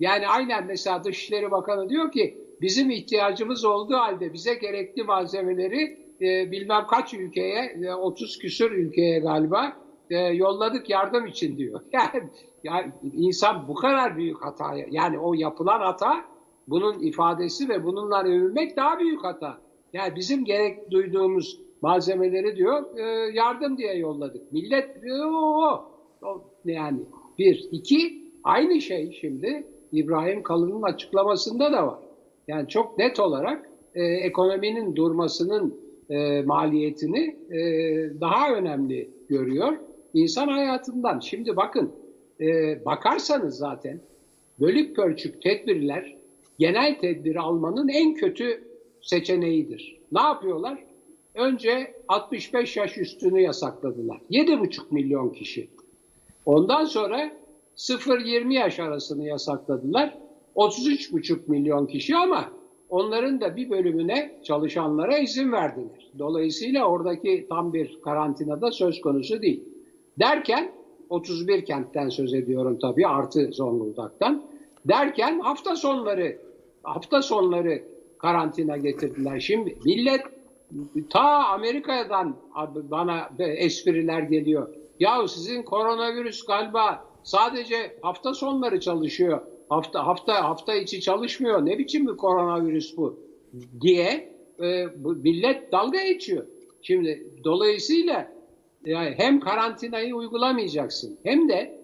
Yani 0.00 0.28
aynen 0.28 0.66
mesela 0.66 1.04
Dışişleri 1.04 1.50
Bakanı 1.50 1.88
diyor 1.88 2.12
ki 2.12 2.38
bizim 2.60 2.90
ihtiyacımız 2.90 3.64
olduğu 3.64 3.96
halde 3.96 4.32
bize 4.32 4.54
gerekli 4.54 5.02
malzemeleri 5.02 6.06
e, 6.20 6.50
bilmem 6.50 6.86
kaç 6.86 7.14
ülkeye, 7.14 7.76
e, 7.82 7.94
30 7.94 8.38
küsür 8.38 8.70
ülkeye 8.70 9.18
galiba 9.18 9.76
e, 10.10 10.16
yolladık 10.18 10.90
yardım 10.90 11.26
için 11.26 11.56
diyor. 11.56 11.80
Yani, 11.92 12.30
yani 12.64 12.92
insan 13.12 13.68
bu 13.68 13.74
kadar 13.74 14.16
büyük 14.16 14.44
hata, 14.44 14.74
yani 14.90 15.18
o 15.18 15.34
yapılan 15.34 15.80
hata 15.80 16.24
bunun 16.68 16.98
ifadesi 16.98 17.68
ve 17.68 17.84
bununla 17.84 18.22
övünmek 18.22 18.76
daha 18.76 18.98
büyük 18.98 19.24
hata. 19.24 19.58
Yani 19.92 20.16
bizim 20.16 20.44
gerek 20.44 20.90
duyduğumuz 20.90 21.60
malzemeleri 21.82 22.56
diyor 22.56 22.98
e, 22.98 23.02
yardım 23.34 23.78
diye 23.78 23.94
yolladık. 23.94 24.52
Millet 24.52 25.04
e, 25.04 25.12
o, 25.24 25.84
o 26.22 26.44
yani 26.64 26.98
bir, 27.38 27.68
iki 27.72 28.22
aynı 28.44 28.80
şey 28.80 29.12
şimdi 29.20 29.66
İbrahim 29.96 30.42
Kalın'ın 30.42 30.82
açıklamasında 30.82 31.72
da 31.72 31.86
var. 31.86 31.98
Yani 32.48 32.68
çok 32.68 32.98
net 32.98 33.20
olarak 33.20 33.70
e, 33.94 34.02
ekonominin 34.04 34.96
durmasının 34.96 35.80
e, 36.10 36.42
maliyetini 36.42 37.36
e, 37.50 37.60
daha 38.20 38.54
önemli 38.54 39.10
görüyor 39.28 39.72
insan 40.14 40.48
hayatından. 40.48 41.20
Şimdi 41.20 41.56
bakın 41.56 41.92
e, 42.40 42.84
bakarsanız 42.84 43.56
zaten 43.56 44.00
bölük 44.60 44.96
pörçük 44.96 45.42
tedbirler 45.42 46.16
genel 46.58 46.98
tedbiri 46.98 47.40
almanın 47.40 47.88
en 47.88 48.14
kötü 48.14 48.64
seçeneğidir. 49.02 50.00
Ne 50.12 50.20
yapıyorlar? 50.20 50.78
Önce 51.34 51.94
65 52.08 52.76
yaş 52.76 52.98
üstünü 52.98 53.40
yasakladılar. 53.40 54.20
7,5 54.30 54.80
milyon 54.90 55.30
kişi. 55.30 55.68
Ondan 56.46 56.84
sonra 56.84 57.30
0-20 57.76 58.52
yaş 58.52 58.80
arasını 58.80 59.24
yasakladılar. 59.24 60.18
33,5 60.56 61.38
milyon 61.46 61.86
kişi 61.86 62.16
ama 62.16 62.50
onların 62.88 63.40
da 63.40 63.56
bir 63.56 63.70
bölümüne 63.70 64.40
çalışanlara 64.44 65.18
izin 65.18 65.52
verdiler. 65.52 66.10
Dolayısıyla 66.18 66.84
oradaki 66.84 67.46
tam 67.48 67.72
bir 67.72 68.00
karantinada 68.04 68.70
söz 68.70 69.00
konusu 69.00 69.42
değil. 69.42 69.64
Derken 70.18 70.72
31 71.10 71.64
kentten 71.64 72.08
söz 72.08 72.34
ediyorum 72.34 72.78
tabii 72.82 73.06
artı 73.06 73.52
Zonguldak'tan. 73.52 74.42
Derken 74.84 75.40
hafta 75.40 75.76
sonları 75.76 76.38
hafta 76.82 77.22
sonları 77.22 77.82
karantina 78.18 78.76
getirdiler. 78.76 79.40
Şimdi 79.40 79.78
millet 79.84 80.22
ta 81.10 81.44
Amerika'dan 81.48 82.36
bana 82.90 83.30
espriler 83.40 84.22
geliyor. 84.22 84.74
Ya 85.00 85.28
sizin 85.28 85.62
koronavirüs 85.62 86.46
galiba 86.46 87.04
sadece 87.26 87.96
hafta 88.02 88.34
sonları 88.34 88.80
çalışıyor. 88.80 89.40
Hafta 89.68 90.06
hafta 90.06 90.44
hafta 90.44 90.74
içi 90.74 91.00
çalışmıyor. 91.00 91.66
Ne 91.66 91.78
biçim 91.78 92.06
bir 92.06 92.16
koronavirüs 92.16 92.96
bu 92.96 93.18
diye 93.80 94.36
e, 94.60 94.86
bu 95.04 95.12
millet 95.12 95.72
dalga 95.72 96.04
geçiyor. 96.04 96.46
Şimdi 96.82 97.26
dolayısıyla 97.44 98.32
yani 98.84 99.14
hem 99.16 99.40
karantinayı 99.40 100.14
uygulamayacaksın 100.14 101.18
hem 101.22 101.48
de 101.48 101.80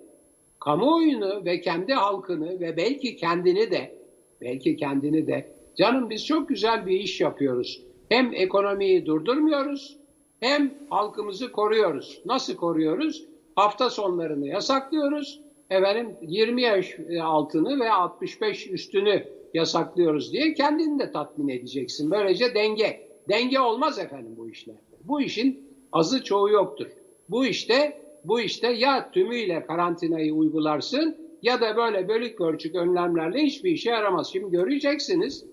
kamuoyunu 0.60 1.44
ve 1.44 1.60
kendi 1.60 1.92
halkını 1.92 2.60
ve 2.60 2.76
belki 2.76 3.16
kendini 3.16 3.70
de 3.70 3.98
belki 4.40 4.76
kendini 4.76 5.26
de 5.26 5.54
canım 5.76 6.10
biz 6.10 6.26
çok 6.26 6.48
güzel 6.48 6.86
bir 6.86 7.00
iş 7.00 7.20
yapıyoruz. 7.20 7.82
Hem 8.08 8.32
ekonomiyi 8.34 9.06
durdurmuyoruz 9.06 9.98
hem 10.40 10.74
halkımızı 10.90 11.52
koruyoruz. 11.52 12.22
Nasıl 12.24 12.56
koruyoruz? 12.56 13.31
Hafta 13.54 13.90
sonlarını 13.90 14.48
yasaklıyoruz. 14.48 15.40
Efendim 15.70 16.16
20 16.22 16.62
yaş 16.62 16.96
altını 17.22 17.80
ve 17.80 17.92
65 17.92 18.66
üstünü 18.66 19.24
yasaklıyoruz 19.54 20.32
diye 20.32 20.54
kendini 20.54 20.98
de 20.98 21.12
tatmin 21.12 21.48
edeceksin. 21.48 22.10
Böylece 22.10 22.54
denge. 22.54 23.08
Denge 23.28 23.60
olmaz 23.60 23.98
efendim 23.98 24.34
bu 24.36 24.50
işlerde. 24.50 24.96
Bu 25.04 25.20
işin 25.20 25.64
azı 25.92 26.24
çoğu 26.24 26.50
yoktur. 26.50 26.86
Bu 27.28 27.46
işte 27.46 28.02
bu 28.24 28.40
işte 28.40 28.72
ya 28.72 29.10
tümüyle 29.10 29.66
karantinayı 29.66 30.34
uygularsın 30.34 31.16
ya 31.42 31.60
da 31.60 31.76
böyle 31.76 32.08
bölük 32.08 32.40
ölçük 32.40 32.74
önlemlerle 32.74 33.42
hiçbir 33.42 33.70
işe 33.70 33.90
yaramaz. 33.90 34.32
Şimdi 34.32 34.50
göreceksiniz, 34.50 35.44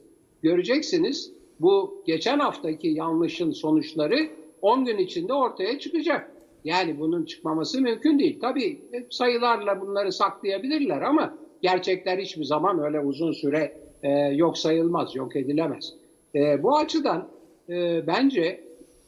göreceksiniz 0.44 1.32
bu 1.60 2.04
geçen 2.06 2.40
haftaki 2.40 2.88
yanlışın 2.88 3.52
sonuçları 3.52 4.30
10 4.62 4.86
gün 4.86 4.98
içinde 4.98 5.34
ortaya 5.34 5.80
çıkacak. 5.80 6.39
Yani 6.64 7.00
bunun 7.00 7.26
çıkmaması 7.26 7.82
mümkün 7.82 8.20
değil. 8.20 8.40
Tabii 8.42 8.82
sayılarla 9.10 9.82
bunları 9.82 10.12
saklayabilirler 10.12 11.02
ama 11.02 11.38
gerçekler 11.62 12.18
hiçbir 12.18 12.44
zaman 12.44 12.84
öyle 12.84 13.00
uzun 13.00 13.32
süre 13.32 13.78
e, 14.04 14.10
yok 14.12 14.58
sayılmaz, 14.58 15.16
yok 15.16 15.36
edilemez. 15.36 15.94
E, 16.36 16.64
bu 16.64 16.78
açıdan 16.78 17.28
e, 17.70 18.08
bence 18.08 18.64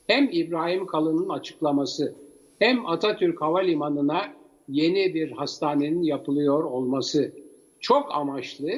hem 0.07 0.29
İbrahim 0.31 0.85
Kalın'ın 0.85 1.29
açıklaması 1.29 2.15
hem 2.59 2.85
Atatürk 2.85 3.41
Havalimanı'na 3.41 4.21
yeni 4.67 5.13
bir 5.13 5.31
hastanenin 5.31 6.03
yapılıyor 6.03 6.63
olması 6.63 7.31
çok 7.79 8.15
amaçlı 8.15 8.71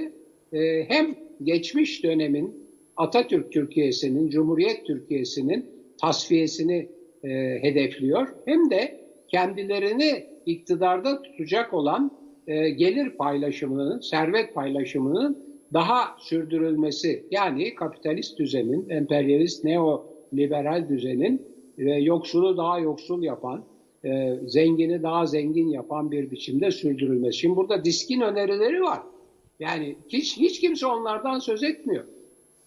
e, 0.53 0.83
hem 0.87 1.15
geçmiş 1.43 2.03
dönemin 2.03 2.63
Atatürk 2.97 3.51
Türkiye'sinin, 3.51 4.29
Cumhuriyet 4.29 4.85
Türkiye'sinin 4.85 5.65
tasfiyesini 6.01 6.89
e, 7.23 7.29
hedefliyor. 7.61 8.27
Hem 8.45 8.69
de 8.69 9.03
kendilerini 9.27 10.25
iktidarda 10.45 11.21
tutacak 11.21 11.73
olan 11.73 12.11
e, 12.47 12.69
gelir 12.69 13.09
paylaşımının, 13.09 13.99
servet 13.99 14.53
paylaşımının 14.53 15.43
daha 15.73 16.15
sürdürülmesi 16.19 17.25
yani 17.31 17.75
kapitalist 17.75 18.39
düzenin, 18.39 18.89
emperyalist 18.89 19.63
neoliberal 19.63 20.89
düzenin 20.89 21.41
ve 21.77 21.95
yoksulu 21.95 22.57
daha 22.57 22.79
yoksul 22.79 23.23
yapan, 23.23 23.65
e, 24.05 24.35
zengini 24.47 25.03
daha 25.03 25.25
zengin 25.25 25.69
yapan 25.69 26.11
bir 26.11 26.31
biçimde 26.31 26.71
sürdürülmesi. 26.71 27.37
Şimdi 27.37 27.55
burada 27.55 27.85
diskin 27.85 28.21
önerileri 28.21 28.81
var. 28.81 28.99
Yani 29.59 29.95
hiç 30.09 30.37
hiç 30.37 30.59
kimse 30.61 30.87
onlardan 30.87 31.39
söz 31.39 31.63
etmiyor. 31.63 32.03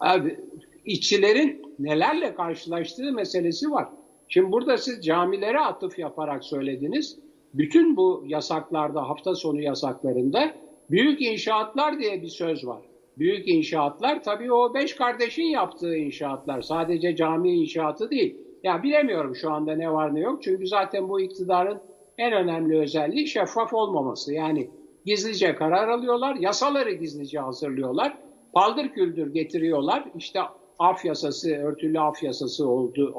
Abi 0.01 0.39
işçilerin 0.85 1.63
nelerle 1.79 2.35
karşılaştığı 2.35 3.13
meselesi 3.13 3.71
var. 3.71 3.89
Şimdi 4.29 4.53
burada 4.53 4.77
siz 4.77 5.05
camilere 5.05 5.61
atıf 5.61 5.99
yaparak 5.99 6.45
söylediniz. 6.45 7.19
Bütün 7.55 7.97
bu 7.97 8.25
yasaklarda, 8.27 9.09
hafta 9.09 9.35
sonu 9.35 9.61
yasaklarında 9.61 10.55
büyük 10.91 11.23
inşaatlar 11.23 11.99
diye 11.99 12.23
bir 12.23 12.29
söz 12.29 12.67
var. 12.67 12.83
Büyük 13.19 13.49
inşaatlar 13.49 14.23
tabii 14.23 14.53
o 14.53 14.75
beş 14.75 14.97
kardeşin 14.97 15.45
yaptığı 15.45 15.97
inşaatlar. 15.97 16.63
Sadece 16.63 17.17
cami 17.17 17.53
inşaatı 17.53 18.11
değil. 18.11 18.37
Ya 18.63 18.83
bilemiyorum 18.83 19.37
şu 19.37 19.51
anda 19.51 19.73
ne 19.73 19.93
var 19.93 20.15
ne 20.15 20.21
yok. 20.21 20.43
Çünkü 20.43 20.67
zaten 20.67 21.09
bu 21.09 21.21
iktidarın 21.21 21.81
en 22.19 22.33
önemli 22.33 22.79
özelliği 22.79 23.27
şeffaf 23.27 23.75
olmaması. 23.75 24.35
Yani 24.35 24.71
gizlice 25.07 25.55
karar 25.55 25.89
alıyorlar, 25.89 26.35
yasaları 26.35 26.93
gizlice 26.93 27.39
hazırlıyorlar. 27.39 28.19
Paldır 28.53 28.89
küldür 28.89 29.33
getiriyorlar. 29.35 30.05
İşte 30.17 30.41
af 30.79 31.05
yasası, 31.05 31.51
örtülü 31.57 32.01
af 32.01 32.23
yasası 32.23 32.69
oldu, 32.69 33.15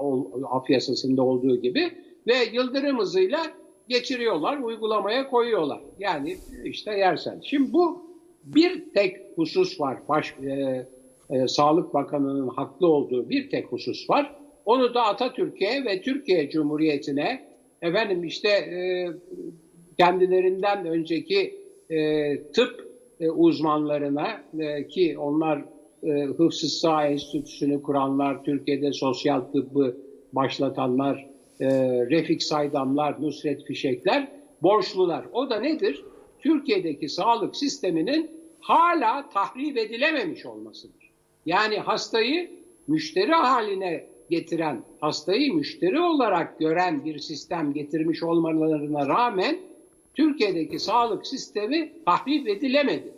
af 0.50 0.70
yasasında 0.70 1.24
olduğu 1.24 1.62
gibi 1.62 1.92
ve 2.28 2.34
yıldırım 2.54 3.00
hızıyla 3.00 3.40
geçiriyorlar, 3.88 4.58
uygulamaya 4.58 5.30
koyuyorlar. 5.30 5.82
Yani 6.00 6.38
işte 6.64 6.92
yersen. 6.92 7.40
Şimdi 7.44 7.74
bu 7.74 8.08
bir 8.44 8.94
tek 8.94 9.18
husus 9.36 9.80
var. 9.80 9.98
Baş, 10.10 10.36
e, 10.44 10.86
e, 11.30 11.48
Sağlık 11.48 11.94
Bakanı'nın 11.94 12.48
haklı 12.48 12.88
olduğu 12.88 13.30
bir 13.30 13.50
tek 13.50 13.66
husus 13.66 14.10
var. 14.10 14.36
Onu 14.66 14.94
da 14.94 15.04
Atatürk'e 15.04 15.86
ve 15.86 16.02
Türkiye 16.02 16.50
Cumhuriyeti'ne 16.50 17.48
efendim 17.82 18.24
işte 18.24 18.50
e, 18.50 19.08
kendilerinden 19.98 20.86
önceki 20.86 21.62
e, 21.90 22.38
tıp 22.52 22.88
e, 23.20 23.30
uzmanlarına 23.30 24.42
e, 24.60 24.88
ki 24.88 25.18
onlar 25.18 25.66
e, 26.04 26.10
Hıfzı 26.10 26.70
Sağ 26.70 27.08
Enstitüsü'nü 27.08 27.82
kuranlar, 27.82 28.44
Türkiye'de 28.44 28.94
sosyal 28.94 29.42
tıbbı 29.42 29.98
başlatanlar, 30.34 31.28
e, 31.60 31.68
Refik 32.10 32.44
Saydamlar, 32.44 33.22
Nusret 33.22 33.64
Fişekler 33.66 34.32
borçlular. 34.62 35.26
O 35.34 35.50
da 35.50 35.60
nedir? 35.60 36.04
Türkiye'deki 36.40 37.10
sağlık 37.10 37.56
sisteminin 37.56 38.32
hala 38.60 39.30
tahrip 39.30 39.78
edilememiş 39.78 40.46
olmasıdır. 40.46 41.12
Yani 41.46 41.78
hastayı 41.78 42.50
müşteri 42.88 43.32
haline 43.32 44.08
getiren, 44.30 44.84
hastayı 45.00 45.54
müşteri 45.54 46.00
olarak 46.00 46.60
gören 46.60 47.06
bir 47.06 47.20
sistem 47.20 47.74
getirmiş 47.74 48.24
olmalarına 48.24 49.08
rağmen 49.08 49.58
Türkiye'deki 50.14 50.80
sağlık 50.80 51.28
sistemi 51.28 51.94
tahrip 52.06 52.48
edilemedi. 52.48 53.14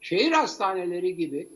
Şehir 0.00 0.32
hastaneleri 0.32 1.16
gibi 1.16 1.48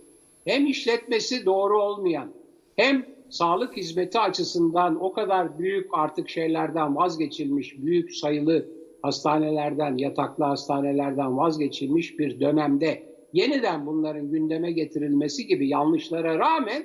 hem 0.48 0.66
işletmesi 0.66 1.46
doğru 1.46 1.82
olmayan 1.82 2.32
hem 2.76 3.06
sağlık 3.30 3.76
hizmeti 3.76 4.18
açısından 4.18 5.04
o 5.04 5.12
kadar 5.12 5.58
büyük 5.58 5.86
artık 5.92 6.28
şeylerden 6.28 6.96
vazgeçilmiş, 6.96 7.78
büyük 7.78 8.14
sayılı 8.14 8.66
hastanelerden, 9.02 9.96
yataklı 9.96 10.44
hastanelerden 10.44 11.38
vazgeçilmiş 11.38 12.18
bir 12.18 12.40
dönemde 12.40 13.02
yeniden 13.32 13.86
bunların 13.86 14.30
gündeme 14.30 14.72
getirilmesi 14.72 15.46
gibi 15.46 15.68
yanlışlara 15.68 16.38
rağmen 16.38 16.84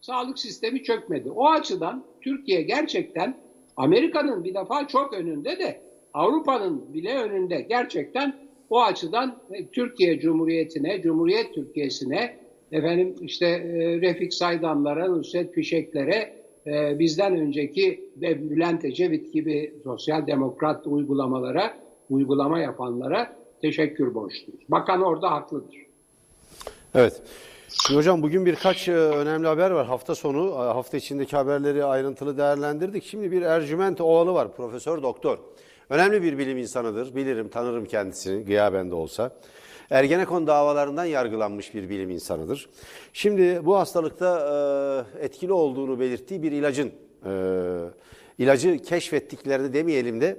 sağlık 0.00 0.38
sistemi 0.38 0.82
çökmedi. 0.82 1.30
O 1.30 1.48
açıdan 1.48 2.04
Türkiye 2.20 2.62
gerçekten 2.62 3.36
Amerika'nın 3.76 4.44
bir 4.44 4.54
defa 4.54 4.86
çok 4.86 5.14
önünde 5.14 5.58
de 5.58 5.80
Avrupa'nın 6.14 6.94
bile 6.94 7.18
önünde 7.18 7.60
gerçekten 7.60 8.34
o 8.70 8.82
açıdan 8.82 9.38
Türkiye 9.72 10.20
Cumhuriyeti'ne, 10.20 11.02
Cumhuriyet 11.02 11.54
Türkiye'sine, 11.54 12.43
efendim 12.74 13.14
işte 13.20 13.46
e, 13.46 14.00
Refik 14.00 14.34
Saydanlara, 14.34 15.08
Nusret 15.08 15.54
Fişekler'e 15.54 16.44
e, 16.66 16.98
bizden 16.98 17.36
önceki 17.36 18.10
ve 18.16 18.50
Bülent 18.50 18.84
Ecevit 18.84 19.32
gibi 19.32 19.74
sosyal 19.84 20.26
demokrat 20.26 20.86
uygulamalara, 20.86 21.74
uygulama 22.10 22.58
yapanlara 22.58 23.36
teşekkür 23.60 24.14
borçluyuz. 24.14 24.62
Bakan 24.68 25.02
orada 25.02 25.30
haklıdır. 25.30 25.76
Evet. 26.94 27.22
Şimdi 27.86 27.98
hocam 27.98 28.22
bugün 28.22 28.46
birkaç 28.46 28.88
e, 28.88 28.92
önemli 28.92 29.46
haber 29.46 29.70
var. 29.70 29.86
Hafta 29.86 30.14
sonu, 30.14 30.54
hafta 30.54 30.96
içindeki 30.96 31.36
haberleri 31.36 31.84
ayrıntılı 31.84 32.38
değerlendirdik. 32.38 33.04
Şimdi 33.04 33.32
bir 33.32 33.42
Ercüment 33.42 34.00
Ovalı 34.00 34.34
var, 34.34 34.56
profesör 34.56 35.02
doktor. 35.02 35.38
Önemli 35.90 36.22
bir 36.22 36.38
bilim 36.38 36.58
insanıdır. 36.58 37.14
Bilirim, 37.14 37.48
tanırım 37.48 37.84
kendisini, 37.84 38.44
gıyaben 38.44 38.90
de 38.90 38.94
olsa. 38.94 39.30
Ergenekon 39.90 40.46
davalarından 40.46 41.04
yargılanmış 41.04 41.74
bir 41.74 41.90
bilim 41.90 42.10
insanıdır. 42.10 42.68
Şimdi 43.12 43.66
bu 43.66 43.76
hastalıkta 43.76 44.38
e, 45.18 45.24
etkili 45.24 45.52
olduğunu 45.52 46.00
belirttiği 46.00 46.42
bir 46.42 46.52
ilacın, 46.52 46.92
e, 47.26 47.32
ilacı 48.38 48.78
keşfettiklerini 48.78 49.72
demeyelim 49.72 50.20
de 50.20 50.38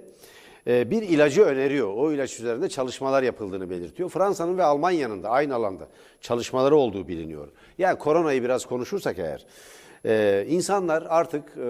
e, 0.67 0.91
bir 0.91 1.01
ilacı 1.01 1.43
öneriyor. 1.43 1.93
O 1.93 2.11
ilaç 2.11 2.39
üzerinde 2.39 2.69
çalışmalar 2.69 3.23
yapıldığını 3.23 3.69
belirtiyor. 3.69 4.09
Fransa'nın 4.09 4.57
ve 4.57 4.63
Almanya'nın 4.63 5.23
da 5.23 5.29
aynı 5.29 5.55
alanda 5.55 5.87
çalışmaları 6.21 6.75
olduğu 6.75 7.07
biliniyor. 7.07 7.47
Yani 7.77 7.97
koronayı 7.99 8.43
biraz 8.43 8.65
konuşursak 8.65 9.19
eğer, 9.19 9.45
e, 10.05 10.45
insanlar 10.49 11.03
artık 11.09 11.57
e, 11.57 11.69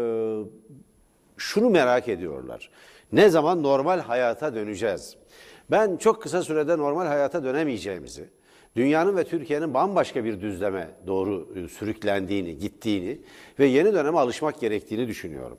şunu 1.37 1.69
merak 1.69 2.07
ediyorlar. 2.07 2.69
Ne 3.11 3.29
zaman 3.29 3.63
normal 3.63 3.99
hayata 3.99 4.55
döneceğiz? 4.55 5.17
Ben 5.71 5.97
çok 5.97 6.21
kısa 6.21 6.41
sürede 6.41 6.77
normal 6.77 7.05
hayata 7.05 7.43
dönemeyeceğimizi, 7.43 8.29
dünyanın 8.75 9.17
ve 9.17 9.23
Türkiye'nin 9.23 9.73
bambaşka 9.73 10.23
bir 10.23 10.41
düzleme 10.41 10.89
doğru 11.07 11.49
e, 11.55 11.67
sürüklendiğini, 11.67 12.57
gittiğini 12.57 13.19
ve 13.59 13.65
yeni 13.65 13.93
döneme 13.93 14.19
alışmak 14.19 14.59
gerektiğini 14.59 15.07
düşünüyorum. 15.07 15.57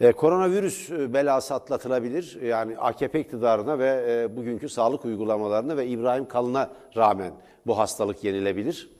E, 0.00 0.12
koronavirüs 0.12 0.90
e, 0.90 1.14
belası 1.14 1.54
atlatılabilir. 1.54 2.38
Yani 2.42 2.78
AKP 2.78 3.20
iktidarına 3.20 3.78
ve 3.78 4.04
e, 4.08 4.36
bugünkü 4.36 4.68
sağlık 4.68 5.04
uygulamalarına 5.04 5.76
ve 5.76 5.86
İbrahim 5.86 6.28
Kalın'a 6.28 6.70
rağmen 6.96 7.32
bu 7.66 7.78
hastalık 7.78 8.24
yenilebilir. 8.24 8.90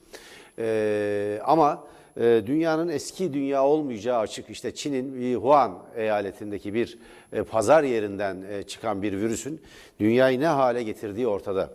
E, 0.59 1.39
ama 1.45 1.83
dünyanın 2.19 2.89
eski 2.89 3.33
dünya 3.33 3.65
olmayacağı 3.65 4.19
açık. 4.19 4.49
İşte 4.49 4.75
Çin'in 4.75 5.33
Wuhan 5.33 5.79
eyaletindeki 5.95 6.73
bir 6.73 6.97
e, 7.33 7.43
pazar 7.43 7.83
yerinden 7.83 8.43
e, 8.51 8.63
çıkan 8.63 9.01
bir 9.01 9.13
virüsün 9.13 9.61
dünyayı 9.99 10.39
ne 10.39 10.47
hale 10.47 10.83
getirdiği 10.83 11.27
ortada. 11.27 11.69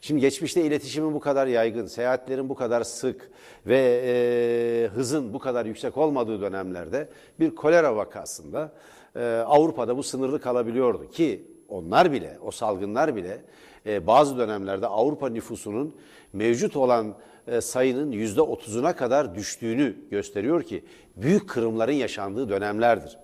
Şimdi 0.00 0.20
geçmişte 0.20 0.62
iletişimin 0.62 1.14
bu 1.14 1.20
kadar 1.20 1.46
yaygın, 1.46 1.86
seyahatlerin 1.86 2.48
bu 2.48 2.54
kadar 2.54 2.84
sık 2.84 3.30
ve 3.66 4.02
e, 4.04 4.88
hızın 4.94 5.32
bu 5.32 5.38
kadar 5.38 5.66
yüksek 5.66 5.96
olmadığı 5.96 6.40
dönemlerde 6.40 7.08
bir 7.40 7.54
kolera 7.54 7.96
vakasında 7.96 8.72
e, 9.16 9.24
Avrupa'da 9.46 9.96
bu 9.96 10.02
sınırlı 10.02 10.40
kalabiliyordu 10.40 11.10
ki 11.10 11.42
onlar 11.68 12.12
bile, 12.12 12.38
o 12.44 12.50
salgınlar 12.50 13.16
bile 13.16 13.40
e, 13.86 14.06
bazı 14.06 14.38
dönemlerde 14.38 14.86
Avrupa 14.86 15.28
nüfusunun 15.28 15.94
mevcut 16.32 16.76
olan 16.76 17.14
e, 17.46 17.60
sayının 17.60 18.10
yüzde 18.10 18.40
otuzuna 18.40 18.96
kadar 18.96 19.34
düştüğünü 19.34 19.96
gösteriyor 20.10 20.62
ki 20.62 20.84
büyük 21.16 21.48
kırımların 21.48 21.92
yaşandığı 21.92 22.48
dönemlerdir. 22.48 23.18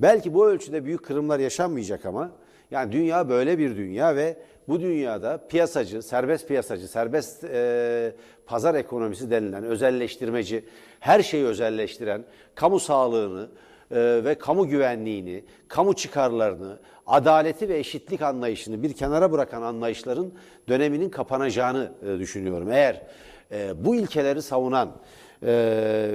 Belki 0.00 0.34
bu 0.34 0.46
ölçüde 0.46 0.84
büyük 0.84 1.04
kırımlar 1.04 1.38
yaşanmayacak 1.38 2.06
ama 2.06 2.30
yani 2.70 2.92
dünya 2.92 3.28
böyle 3.28 3.58
bir 3.58 3.76
dünya 3.76 4.16
ve 4.16 4.36
bu 4.68 4.80
dünyada 4.80 5.46
piyasacı, 5.48 6.02
serbest 6.02 6.48
piyasacı, 6.48 6.88
serbest 6.88 7.44
e, 7.44 8.12
pazar 8.46 8.74
ekonomisi 8.74 9.30
denilen 9.30 9.64
özelleştirmeci, 9.64 10.64
her 11.00 11.22
şeyi 11.22 11.44
özelleştiren, 11.44 12.24
kamu 12.54 12.80
sağlığını 12.80 13.48
e, 13.90 14.24
ve 14.24 14.34
kamu 14.34 14.68
güvenliğini, 14.68 15.44
kamu 15.68 15.94
çıkarlarını, 15.94 16.78
adaleti 17.06 17.68
ve 17.68 17.78
eşitlik 17.78 18.22
anlayışını 18.22 18.82
bir 18.82 18.92
kenara 18.92 19.32
bırakan 19.32 19.62
anlayışların 19.62 20.32
döneminin 20.68 21.10
kapanacağını 21.10 21.92
e, 22.06 22.18
düşünüyorum. 22.18 22.72
Eğer 22.72 23.02
e, 23.52 23.84
bu 23.84 23.94
ilkeleri 23.94 24.42
savunan 24.42 24.88
e, 25.42 25.48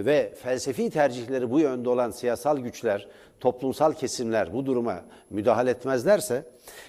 ve 0.05 0.33
felsefi 0.43 0.89
tercihleri 0.89 1.51
bu 1.51 1.59
yönde 1.59 1.89
olan 1.89 2.11
siyasal 2.11 2.57
güçler, 2.57 3.07
toplumsal 3.39 3.93
kesimler 3.93 4.53
bu 4.53 4.65
duruma 4.65 5.01
müdahale 5.29 5.69
etmezlerse 5.69 6.45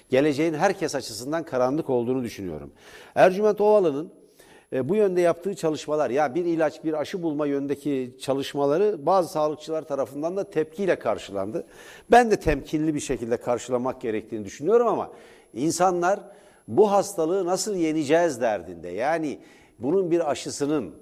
geleceğin 0.09 0.53
herkes 0.53 0.95
açısından 0.95 1.43
karanlık 1.43 1.89
olduğunu 1.89 2.23
düşünüyorum. 2.23 2.71
Ercüment 3.15 3.61
Ovalı'nın 3.61 4.11
e, 4.73 4.89
bu 4.89 4.95
yönde 4.95 5.21
yaptığı 5.21 5.55
çalışmalar 5.55 6.09
ya 6.09 6.35
bir 6.35 6.45
ilaç 6.45 6.83
bir 6.83 6.93
aşı 6.93 7.23
bulma 7.23 7.45
yöndeki 7.45 8.17
çalışmaları 8.21 9.05
bazı 9.05 9.29
sağlıkçılar 9.29 9.81
tarafından 9.81 10.37
da 10.37 10.49
tepkiyle 10.49 10.99
karşılandı. 10.99 11.65
Ben 12.11 12.31
de 12.31 12.35
temkinli 12.35 12.95
bir 12.95 12.99
şekilde 12.99 13.37
karşılamak 13.37 14.01
gerektiğini 14.01 14.45
düşünüyorum 14.45 14.87
ama 14.87 15.11
insanlar 15.53 16.19
bu 16.67 16.91
hastalığı 16.91 17.45
nasıl 17.45 17.75
yeneceğiz 17.75 18.41
derdinde. 18.41 18.89
Yani 18.89 19.39
bunun 19.79 20.11
bir 20.11 20.31
aşısının 20.31 20.93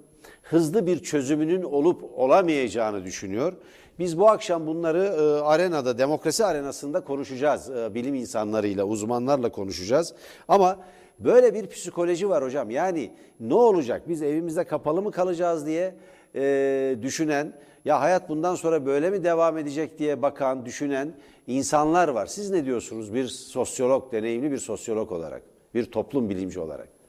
hızlı 0.42 0.88
bir 0.88 1.00
çözümünün 1.00 1.64
olup 1.64 2.04
olamayacağını 2.20 3.06
düşünüyor. 3.06 3.54
Biz 4.00 4.20
bu 4.20 4.30
akşam 4.30 4.68
bunları 4.68 5.04
e, 5.04 5.42
arenada, 5.42 5.98
demokrasi 5.98 6.46
arenasında 6.46 7.02
konuşacağız. 7.04 7.70
E, 7.70 7.94
bilim 7.94 8.16
insanlarıyla, 8.16 8.86
uzmanlarla 8.86 9.52
konuşacağız. 9.52 10.14
Ama 10.48 10.80
böyle 11.20 11.54
bir 11.54 11.68
psikoloji 11.68 12.30
var 12.30 12.44
hocam. 12.44 12.70
Yani 12.70 13.12
ne 13.40 13.54
olacak? 13.54 14.10
Biz 14.10 14.22
evimizde 14.22 14.64
kapalı 14.64 15.02
mı 15.02 15.12
kalacağız 15.12 15.66
diye 15.66 15.96
e, 16.36 16.96
düşünen, 17.02 17.54
ya 17.86 18.00
hayat 18.02 18.30
bundan 18.30 18.56
sonra 18.56 18.86
böyle 18.86 19.10
mi 19.10 19.24
devam 19.24 19.58
edecek 19.58 20.00
diye 20.00 20.22
bakan, 20.22 20.66
düşünen 20.66 21.14
insanlar 21.48 22.08
var. 22.08 22.26
Siz 22.26 22.50
ne 22.50 22.66
diyorsunuz 22.66 23.14
bir 23.14 23.28
sosyolog, 23.28 24.12
deneyimli 24.12 24.52
bir 24.52 24.58
sosyolog 24.58 25.12
olarak, 25.12 25.42
bir 25.74 25.86
toplum 25.86 26.30
bilimci 26.30 26.60
olarak? 26.60 27.01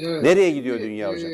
Evet. 0.00 0.22
Nereye 0.22 0.50
gidiyor 0.50 0.80
dünya 0.80 1.12
hocam? 1.12 1.30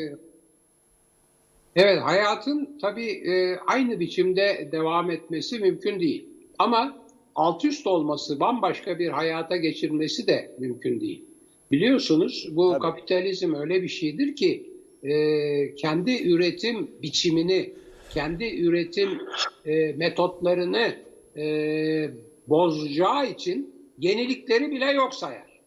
Evet, 1.75 2.01
hayatın 2.01 2.77
tabii 2.81 3.09
e, 3.09 3.57
aynı 3.67 3.99
biçimde 3.99 4.69
devam 4.71 5.11
etmesi 5.11 5.59
mümkün 5.59 5.99
değil. 5.99 6.25
Ama 6.59 6.97
alt 7.35 7.65
üst 7.65 7.87
olması, 7.87 8.39
bambaşka 8.39 8.99
bir 8.99 9.09
hayata 9.09 9.57
geçirmesi 9.57 10.27
de 10.27 10.51
mümkün 10.59 10.99
değil. 10.99 11.25
Biliyorsunuz 11.71 12.47
bu 12.51 12.71
tabii. 12.71 12.81
kapitalizm 12.81 13.55
öyle 13.55 13.83
bir 13.83 13.87
şeydir 13.87 14.35
ki 14.35 14.69
e, 15.03 15.75
kendi 15.75 16.29
üretim 16.29 16.91
biçimini, 17.01 17.73
kendi 18.09 18.61
üretim 18.61 19.09
e, 19.65 19.93
metotlarını 19.93 20.95
e, 21.37 22.09
bozacağı 22.47 23.29
için 23.29 23.75
yenilikleri 23.99 24.71
bile 24.71 24.91
yok 24.91 25.13
sayar. 25.13 25.59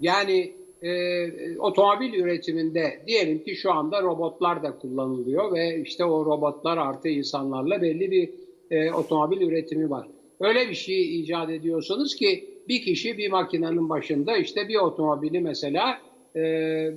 Yani 0.00 0.52
e, 0.82 1.58
otomobil 1.58 2.14
üretiminde 2.14 3.00
diyelim 3.06 3.44
ki 3.44 3.56
şu 3.56 3.72
anda 3.72 4.02
robotlar 4.02 4.62
da 4.62 4.78
kullanılıyor 4.78 5.52
ve 5.54 5.82
işte 5.82 6.04
o 6.04 6.26
robotlar 6.26 6.76
artı 6.76 7.08
insanlarla 7.08 7.82
belli 7.82 8.10
bir 8.10 8.30
e, 8.70 8.92
otomobil 8.92 9.40
üretimi 9.40 9.90
var. 9.90 10.08
Öyle 10.40 10.68
bir 10.68 10.74
şey 10.74 11.20
icat 11.20 11.50
ediyorsunuz 11.50 12.14
ki 12.14 12.44
bir 12.68 12.82
kişi 12.82 13.18
bir 13.18 13.30
makinenin 13.30 13.88
başında 13.88 14.36
işte 14.36 14.68
bir 14.68 14.76
otomobili 14.76 15.40
mesela 15.40 15.98
e, 16.36 16.92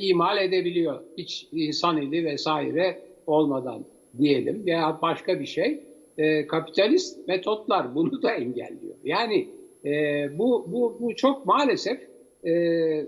imal 0.00 0.38
edebiliyor. 0.38 1.00
Hiç 1.18 1.48
insan 1.52 1.96
eli 1.96 2.24
vesaire 2.24 2.98
olmadan 3.26 3.84
diyelim 4.18 4.66
veya 4.66 4.98
başka 5.02 5.40
bir 5.40 5.46
şey. 5.46 5.80
E, 6.18 6.46
kapitalist 6.46 7.28
metotlar 7.28 7.94
bunu 7.94 8.22
da 8.22 8.34
engelliyor. 8.34 8.96
Yani 9.04 9.48
e, 9.84 9.90
bu, 10.38 10.66
bu, 10.72 10.96
bu 11.00 11.14
çok 11.14 11.46
maalesef 11.46 12.09
e, 12.46 13.06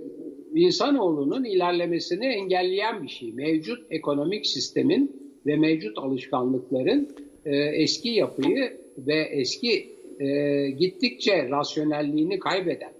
insanoğlunun 0.54 1.44
ilerlemesini 1.44 2.26
engelleyen 2.26 3.02
bir 3.02 3.08
şey. 3.08 3.32
Mevcut 3.32 3.86
ekonomik 3.90 4.46
sistemin 4.46 5.32
ve 5.46 5.56
mevcut 5.56 5.98
alışkanlıkların 5.98 7.08
e, 7.44 7.56
eski 7.56 8.08
yapıyı 8.08 8.78
ve 8.98 9.28
eski 9.32 9.96
e, 10.20 10.70
gittikçe 10.70 11.48
rasyonelliğini 11.50 12.38
kaybeden, 12.38 12.92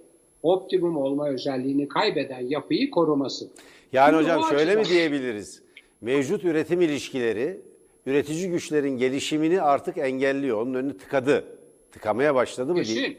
optimum 0.43 0.97
olma 0.97 1.29
özelliğini 1.29 1.87
kaybeden 1.87 2.41
yapıyı 2.41 2.89
koruması. 2.89 3.49
Yani 3.93 4.09
Şimdi 4.09 4.23
hocam 4.23 4.43
şöyle 4.49 4.71
açıdan... 4.71 4.79
mi 4.79 4.89
diyebiliriz? 4.89 5.61
Mevcut 6.01 6.45
üretim 6.45 6.81
ilişkileri 6.81 7.57
üretici 8.05 8.49
güçlerin 8.49 8.97
gelişimini 8.97 9.61
artık 9.61 9.97
engelliyor. 9.97 10.61
Onun 10.61 10.73
önünü 10.73 10.97
tıkadı. 10.97 11.45
Tıkamaya 11.91 12.35
başladı 12.35 12.71
mı? 12.73 12.83
Kesin. 12.83 13.17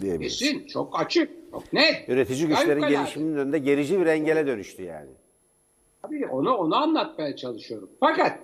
Diyebiliriz. 0.00 0.38
Kesin. 0.38 0.66
Çok 0.66 1.00
açık. 1.00 1.30
Çok 1.54 1.72
net. 1.72 2.08
Üretici 2.08 2.48
güçlerin 2.48 2.88
gelişiminin 2.88 3.36
önünde 3.36 3.58
gerici 3.58 4.00
bir 4.00 4.06
engele 4.06 4.46
dönüştü 4.46 4.82
yani. 4.82 5.10
Tabii 6.02 6.26
onu, 6.26 6.54
onu 6.54 6.76
anlatmaya 6.76 7.36
çalışıyorum. 7.36 7.90
Fakat 8.00 8.38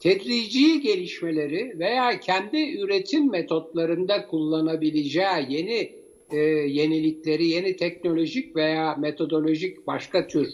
tedrici 0.00 0.80
gelişmeleri 0.80 1.78
veya 1.78 2.20
kendi 2.20 2.78
üretim 2.78 3.30
metotlarında 3.30 4.26
kullanabileceği 4.26 5.46
yeni 5.48 5.92
e, 6.30 6.38
yenilikleri, 6.68 7.46
yeni 7.46 7.76
teknolojik 7.76 8.56
veya 8.56 8.94
metodolojik 8.94 9.86
başka 9.86 10.26
tür 10.26 10.48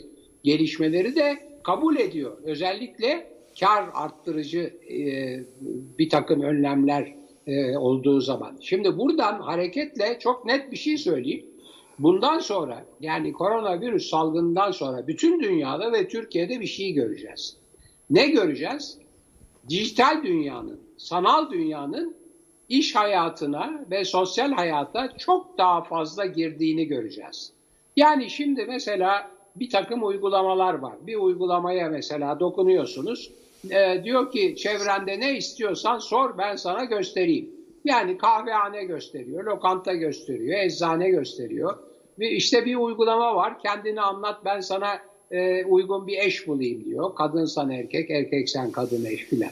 gelişmeleri 0.45 1.17
de 1.17 1.39
kabul 1.65 1.97
ediyor. 1.97 2.39
Özellikle 2.45 3.27
kar 3.61 3.89
arttırıcı 3.95 4.73
e, 4.91 5.01
bir 5.99 6.09
takım 6.09 6.43
önlemler 6.43 7.15
e, 7.47 7.79
olduğu 7.79 8.21
zaman. 8.21 8.57
Şimdi 8.61 8.99
buradan 8.99 9.41
hareketle 9.41 10.19
çok 10.21 10.47
net 10.47 10.73
bir 10.73 10.77
şey 10.77 10.97
söyleyeyim. 10.99 11.47
Bundan 11.99 12.39
sonra 12.39 12.85
yani 13.01 13.33
koronavirüs 13.33 14.11
salgından 14.11 14.71
sonra 14.71 15.07
bütün 15.07 15.41
dünyada 15.41 15.93
ve 15.93 16.09
Türkiye'de 16.09 16.61
bir 16.61 16.67
şey 16.67 16.93
göreceğiz. 16.93 17.57
Ne 18.11 18.27
göreceğiz? 18.27 18.99
Dijital 19.69 20.23
dünyanın, 20.23 20.81
sanal 20.97 21.51
dünyanın 21.51 22.17
iş 22.69 22.95
hayatına 22.95 23.85
ve 23.91 24.05
sosyal 24.05 24.53
hayata 24.53 25.17
çok 25.19 25.59
daha 25.59 25.83
fazla 25.83 26.27
girdiğini 26.27 26.87
göreceğiz. 26.87 27.53
Yani 27.97 28.31
şimdi 28.31 28.65
mesela 28.65 29.31
bir 29.57 29.71
takım 29.71 30.07
uygulamalar 30.07 30.75
var. 30.75 30.95
Bir 31.07 31.17
uygulamaya 31.17 31.89
mesela 31.89 32.41
dokunuyorsunuz. 32.41 33.31
E, 33.71 34.05
diyor 34.05 34.33
ki 34.33 34.57
çevrende 34.57 35.21
ne 35.21 35.37
istiyorsan 35.37 35.99
sor 35.99 36.39
ben 36.39 36.57
sana 36.57 36.85
göstereyim. 36.85 37.51
Yani 37.85 38.19
kahvehane 38.19 38.85
gösteriyor, 38.85 39.45
lokanta 39.45 39.95
gösteriyor, 39.95 40.59
eczane 40.59 41.11
gösteriyor. 41.11 41.79
İşte 42.21 42.65
bir 42.65 42.77
uygulama 42.77 43.37
var. 43.37 43.59
Kendini 43.59 44.01
anlat 44.01 44.45
ben 44.45 44.61
sana 44.61 44.99
e, 45.31 45.65
uygun 45.65 46.07
bir 46.07 46.19
eş 46.19 46.49
bulayım 46.49 46.85
diyor. 46.85 47.15
Kadınsan 47.15 47.71
erkek, 47.71 48.11
erkeksen 48.11 48.73
kadın 48.73 49.05
eş 49.05 49.25
filan. 49.25 49.51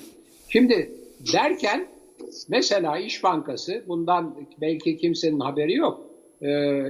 Şimdi 0.48 0.90
derken 1.32 1.88
mesela 2.48 2.98
İş 2.98 3.22
Bankası 3.24 3.84
bundan 3.88 4.34
belki 4.60 4.96
kimsenin 4.96 5.40
haberi 5.40 5.74
yok. 5.74 6.00
Ee, 6.42 6.82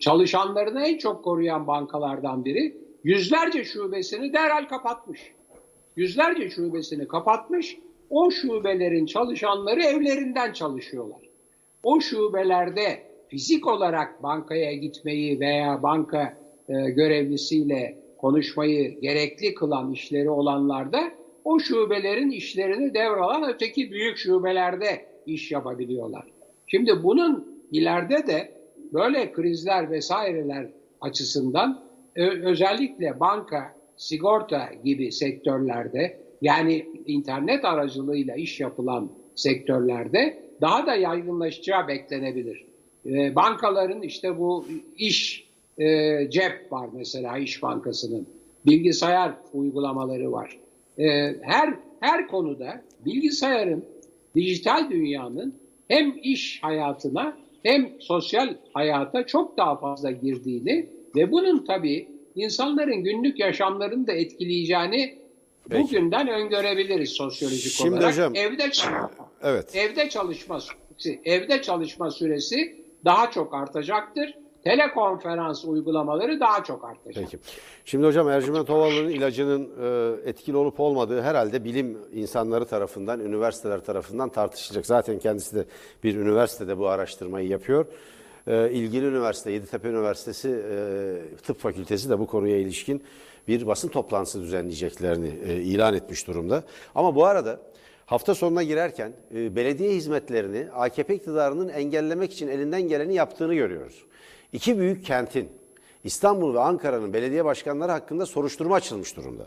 çalışanlarını 0.00 0.82
en 0.82 0.98
çok 0.98 1.24
koruyan 1.24 1.66
bankalardan 1.66 2.44
biri 2.44 2.76
yüzlerce 3.04 3.64
şubesini 3.64 4.32
derhal 4.32 4.68
kapatmış. 4.68 5.20
Yüzlerce 5.96 6.50
şubesini 6.50 7.08
kapatmış. 7.08 7.76
O 8.10 8.30
şubelerin 8.30 9.06
çalışanları 9.06 9.82
evlerinden 9.82 10.52
çalışıyorlar. 10.52 11.20
O 11.82 12.00
şubelerde 12.00 13.09
fizik 13.30 13.66
olarak 13.66 14.22
bankaya 14.22 14.72
gitmeyi 14.72 15.40
veya 15.40 15.82
banka 15.82 16.38
e, 16.68 16.90
görevlisiyle 16.90 17.96
konuşmayı 18.18 19.00
gerekli 19.00 19.54
kılan 19.54 19.92
işleri 19.92 20.30
olanlarda 20.30 21.00
o 21.44 21.58
şubelerin 21.58 22.30
işlerini 22.30 22.94
devralan 22.94 23.50
öteki 23.54 23.90
büyük 23.90 24.16
şubelerde 24.16 25.06
iş 25.26 25.50
yapabiliyorlar. 25.50 26.24
Şimdi 26.66 27.02
bunun 27.02 27.64
ileride 27.72 28.26
de 28.26 28.52
böyle 28.92 29.32
krizler 29.32 29.90
vesaireler 29.90 30.66
açısından 31.00 31.82
özellikle 32.16 33.20
banka, 33.20 33.74
sigorta 33.96 34.70
gibi 34.84 35.12
sektörlerde 35.12 36.18
yani 36.40 36.86
internet 37.06 37.64
aracılığıyla 37.64 38.34
iş 38.34 38.60
yapılan 38.60 39.10
sektörlerde 39.36 40.50
daha 40.60 40.86
da 40.86 40.94
yaygınlaşacağı 40.94 41.88
beklenebilir. 41.88 42.69
E, 43.06 43.34
bankaların 43.34 44.02
işte 44.02 44.38
bu 44.38 44.66
iş 44.96 45.48
e, 45.78 46.30
cep 46.30 46.72
var 46.72 46.88
mesela 46.92 47.38
İş 47.38 47.62
Bankası'nın. 47.62 48.26
Bilgisayar 48.66 49.32
uygulamaları 49.52 50.32
var. 50.32 50.58
E, 50.98 51.04
her 51.42 51.74
her 52.00 52.28
konuda 52.28 52.82
bilgisayarın 53.04 53.84
dijital 54.34 54.90
dünyanın 54.90 55.54
hem 55.88 56.14
iş 56.22 56.62
hayatına 56.62 57.36
hem 57.62 57.90
sosyal 58.00 58.54
hayata 58.72 59.26
çok 59.26 59.56
daha 59.56 59.76
fazla 59.76 60.10
girdiğini 60.10 60.86
ve 61.16 61.30
bunun 61.30 61.64
tabii 61.64 62.08
insanların 62.34 63.04
günlük 63.04 63.38
yaşamlarını 63.38 64.06
da 64.06 64.12
etkileyeceğini 64.12 65.18
Peki. 65.68 65.82
bugünden 65.82 66.28
öngörebiliriz 66.28 67.10
sosyolojik 67.10 67.72
Şimdi 67.72 67.90
olarak. 67.90 68.12
Hocam, 68.12 68.32
evde 68.36 68.70
evet. 69.42 69.76
Evde 69.76 70.08
çalışma 70.08 70.60
süresi, 70.60 71.20
evde 71.24 71.62
çalışma 71.62 72.10
süresi 72.10 72.76
daha 73.04 73.30
çok 73.30 73.54
artacaktır. 73.54 74.34
Telekonferans 74.64 75.64
uygulamaları 75.64 76.40
daha 76.40 76.64
çok 76.64 76.84
artacak. 76.84 77.24
Peki. 77.24 77.38
Şimdi 77.84 78.06
hocam 78.06 78.28
Ercüment 78.28 78.70
Ovalı'nın 78.70 79.08
ilacının 79.08 79.70
e, 80.24 80.28
etkili 80.28 80.56
olup 80.56 80.80
olmadığı 80.80 81.22
herhalde 81.22 81.64
bilim 81.64 81.98
insanları 82.12 82.64
tarafından, 82.64 83.20
üniversiteler 83.20 83.84
tarafından 83.84 84.28
tartışılacak. 84.28 84.86
Zaten 84.86 85.18
kendisi 85.18 85.56
de 85.56 85.64
bir 86.04 86.16
üniversitede 86.16 86.78
bu 86.78 86.88
araştırmayı 86.88 87.48
yapıyor. 87.48 87.86
E, 88.46 88.70
ilgili 88.70 89.06
üniversite, 89.06 89.50
Yeditepe 89.50 89.88
Üniversitesi 89.88 90.48
e, 90.48 91.36
Tıp 91.36 91.60
Fakültesi 91.60 92.10
de 92.10 92.18
bu 92.18 92.26
konuya 92.26 92.56
ilişkin 92.56 93.02
bir 93.48 93.66
basın 93.66 93.88
toplantısı 93.88 94.42
düzenleyeceklerini 94.42 95.28
ilan 95.62 95.94
etmiş 95.94 96.26
durumda. 96.26 96.62
Ama 96.94 97.14
bu 97.14 97.24
arada 97.26 97.60
hafta 98.10 98.34
sonuna 98.34 98.62
girerken 98.62 99.12
e, 99.34 99.56
belediye 99.56 99.94
hizmetlerini 99.94 100.66
AKP 100.74 101.14
iktidarının 101.14 101.68
engellemek 101.68 102.32
için 102.32 102.48
elinden 102.48 102.82
geleni 102.82 103.14
yaptığını 103.14 103.54
görüyoruz. 103.54 104.04
İki 104.52 104.78
büyük 104.78 105.04
kentin 105.04 105.48
İstanbul 106.04 106.54
ve 106.54 106.60
Ankara'nın 106.60 107.12
belediye 107.12 107.44
başkanları 107.44 107.92
hakkında 107.92 108.26
soruşturma 108.26 108.74
açılmış 108.74 109.16
durumda. 109.16 109.46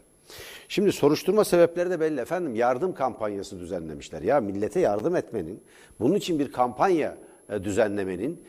Şimdi 0.67 0.91
soruşturma 0.91 1.45
sebepleri 1.45 1.89
de 1.89 1.99
belli 1.99 2.19
efendim. 2.19 2.55
Yardım 2.55 2.93
kampanyası 2.93 3.59
düzenlemişler. 3.59 4.21
Ya 4.21 4.39
millete 4.41 4.79
yardım 4.79 5.15
etmenin, 5.15 5.63
bunun 5.99 6.15
için 6.15 6.39
bir 6.39 6.51
kampanya 6.51 7.17
e, 7.49 7.63
düzenlemenin 7.63 8.43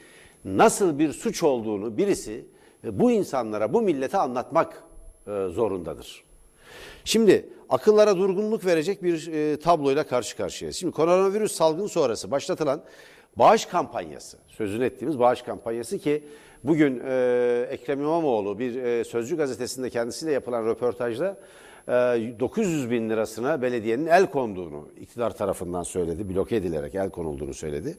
nasıl 0.45 0.99
bir 0.99 1.13
suç 1.13 1.43
olduğunu 1.43 1.97
birisi 1.97 2.47
e, 2.85 2.99
bu 2.99 3.11
insanlara, 3.11 3.73
bu 3.73 3.83
millete 3.83 4.19
anlatmak 4.19 4.83
e, 5.27 5.47
zorundadır. 5.49 6.25
Şimdi 7.05 7.49
akıllara 7.69 8.17
durgunluk 8.17 8.67
verecek 8.67 9.03
bir 9.03 9.33
e, 9.33 9.57
tabloyla 9.57 10.07
karşı 10.07 10.37
karşıyayız. 10.37 10.77
Şimdi 10.77 10.93
koronavirüs 10.93 11.53
salgın 11.53 11.87
sonrası 11.87 12.31
başlatılan 12.31 12.83
bağış 13.37 13.67
kampanyası, 13.67 14.39
sözünü 14.49 14.85
ettiğimiz 14.85 15.19
bağış 15.19 15.43
kampanyası 15.43 15.99
ki 15.99 16.25
bugün 16.65 17.03
e, 17.07 17.67
Ekrem 17.71 18.01
İmamoğlu 18.01 18.59
bir 18.59 18.83
e, 18.83 19.05
Sözcü 19.05 19.37
gazetesinde 19.37 19.91
kendisiyle 19.91 20.33
yapılan 20.33 20.67
röportajda 20.67 21.37
e, 21.89 21.93
900 21.93 22.91
bin 22.91 23.11
lirasına 23.11 23.63
belediyenin 23.63 24.07
el 24.07 24.27
konduğunu 24.27 24.89
iktidar 25.01 25.37
tarafından 25.37 25.83
söyledi, 25.83 26.35
bloke 26.35 26.57
edilerek 26.57 26.95
el 26.95 27.11
konulduğunu 27.11 27.55
söyledi. 27.55 27.97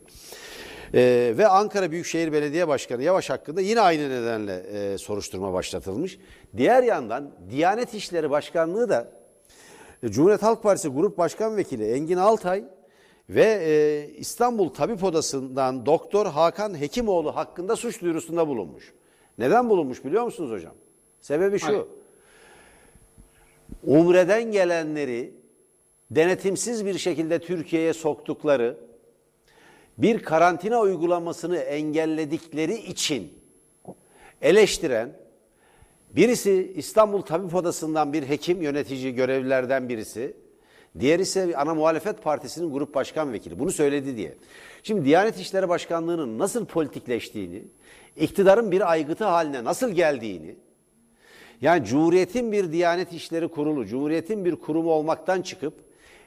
Ee, 0.93 1.34
ve 1.38 1.47
Ankara 1.47 1.91
Büyükşehir 1.91 2.32
Belediye 2.32 2.67
Başkanı 2.67 3.04
Yavaş 3.04 3.30
hakkında 3.30 3.62
yine 3.62 3.82
aynı 3.82 4.10
nedenle 4.10 4.54
e, 4.56 4.97
soruşturma 4.97 5.54
başlatılmış. 5.54 6.19
Diğer 6.58 6.84
yandan 6.84 7.32
Diyanet 7.49 7.93
İşleri 7.93 8.30
Başkanlığı 8.30 8.89
da 8.89 9.08
Cumhuriyet 10.05 10.43
Halk 10.43 10.63
Partisi 10.63 10.89
Grup 10.89 11.17
Başkan 11.17 11.58
Vekili 11.58 11.91
Engin 11.91 12.17
Altay 12.17 12.63
ve 13.29 13.43
e, 13.43 14.08
İstanbul 14.17 14.69
Tabip 14.69 15.03
Odası'ndan 15.03 15.86
Doktor 15.86 16.25
Hakan 16.25 16.79
Hekimoğlu 16.81 17.36
hakkında 17.36 17.75
suç 17.75 18.01
duyurusunda 18.01 18.47
bulunmuş. 18.47 18.93
Neden 19.38 19.69
bulunmuş 19.69 20.05
biliyor 20.05 20.23
musunuz 20.23 20.51
hocam? 20.51 20.73
Sebebi 21.21 21.60
şu. 21.60 21.67
Hayır. 21.67 21.86
Umre'den 23.84 24.51
gelenleri 24.51 25.34
denetimsiz 26.12 26.86
bir 26.86 26.97
şekilde 26.97 27.39
Türkiye'ye 27.39 27.93
soktukları 27.93 28.77
bir 29.97 30.23
karantina 30.23 30.79
uygulamasını 30.79 31.58
engelledikleri 31.58 32.75
için 32.75 33.34
eleştiren 34.41 35.24
birisi 36.15 36.73
İstanbul 36.75 37.21
Tabip 37.21 37.56
Odası'ndan 37.56 38.13
bir 38.13 38.30
hekim 38.30 38.62
yönetici 38.62 39.15
görevlilerden 39.15 39.89
birisi. 39.89 40.34
Diğer 40.99 41.19
ise 41.19 41.58
ana 41.58 41.73
muhalefet 41.73 42.23
partisinin 42.23 42.73
grup 42.73 42.95
başkan 42.95 43.34
vekili. 43.34 43.60
Bunu 43.60 43.71
söyledi 43.71 44.17
diye. 44.17 44.36
Şimdi 44.84 45.06
Diyanet 45.06 45.38
İşleri 45.39 45.69
Başkanlığı'nın 45.69 46.39
nasıl 46.39 46.65
politikleştiğini, 46.65 47.63
iktidarın 48.17 48.71
bir 48.71 48.91
aygıtı 48.91 49.25
haline 49.25 49.63
nasıl 49.63 49.91
geldiğini, 49.91 50.56
yani 51.62 51.86
Cumhuriyet'in 51.86 52.51
bir 52.51 52.71
Diyanet 52.71 53.13
İşleri 53.13 53.47
Kurulu, 53.47 53.86
Cumhuriyet'in 53.86 54.45
bir 54.45 54.56
kurumu 54.56 54.91
olmaktan 54.91 55.41
çıkıp 55.41 55.73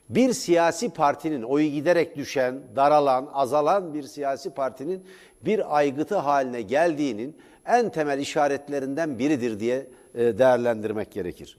bir 0.08 0.32
siyasi 0.32 0.90
partinin 0.90 1.42
oyu 1.42 1.70
giderek 1.70 2.16
düşen, 2.16 2.60
daralan, 2.76 3.28
azalan 3.32 3.94
bir 3.94 4.02
siyasi 4.02 4.50
partinin 4.50 5.04
bir 5.42 5.76
aygıtı 5.76 6.16
haline 6.16 6.62
geldiğinin 6.62 7.36
en 7.68 7.90
temel 7.90 8.18
işaretlerinden 8.18 9.18
biridir 9.18 9.60
diye 9.60 9.86
e, 10.14 10.38
değerlendirmek 10.38 11.12
gerekir. 11.12 11.58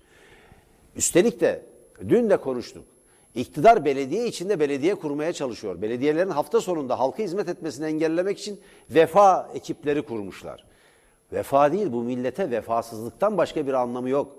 Üstelik 0.95 1.39
de 1.39 1.61
dün 2.09 2.29
de 2.29 2.37
konuştuk. 2.37 2.85
İktidar 3.35 3.85
belediye 3.85 4.27
içinde 4.27 4.59
belediye 4.59 4.95
kurmaya 4.95 5.33
çalışıyor. 5.33 5.81
Belediyelerin 5.81 6.29
hafta 6.29 6.61
sonunda 6.61 6.99
halka 6.99 7.23
hizmet 7.23 7.49
etmesini 7.49 7.85
engellemek 7.85 8.39
için 8.39 8.59
vefa 8.89 9.49
ekipleri 9.53 10.01
kurmuşlar. 10.01 10.65
Vefa 11.33 11.71
değil 11.71 11.91
bu 11.91 12.03
millete 12.03 12.51
vefasızlıktan 12.51 13.37
başka 13.37 13.67
bir 13.67 13.73
anlamı 13.73 14.09
yok. 14.09 14.35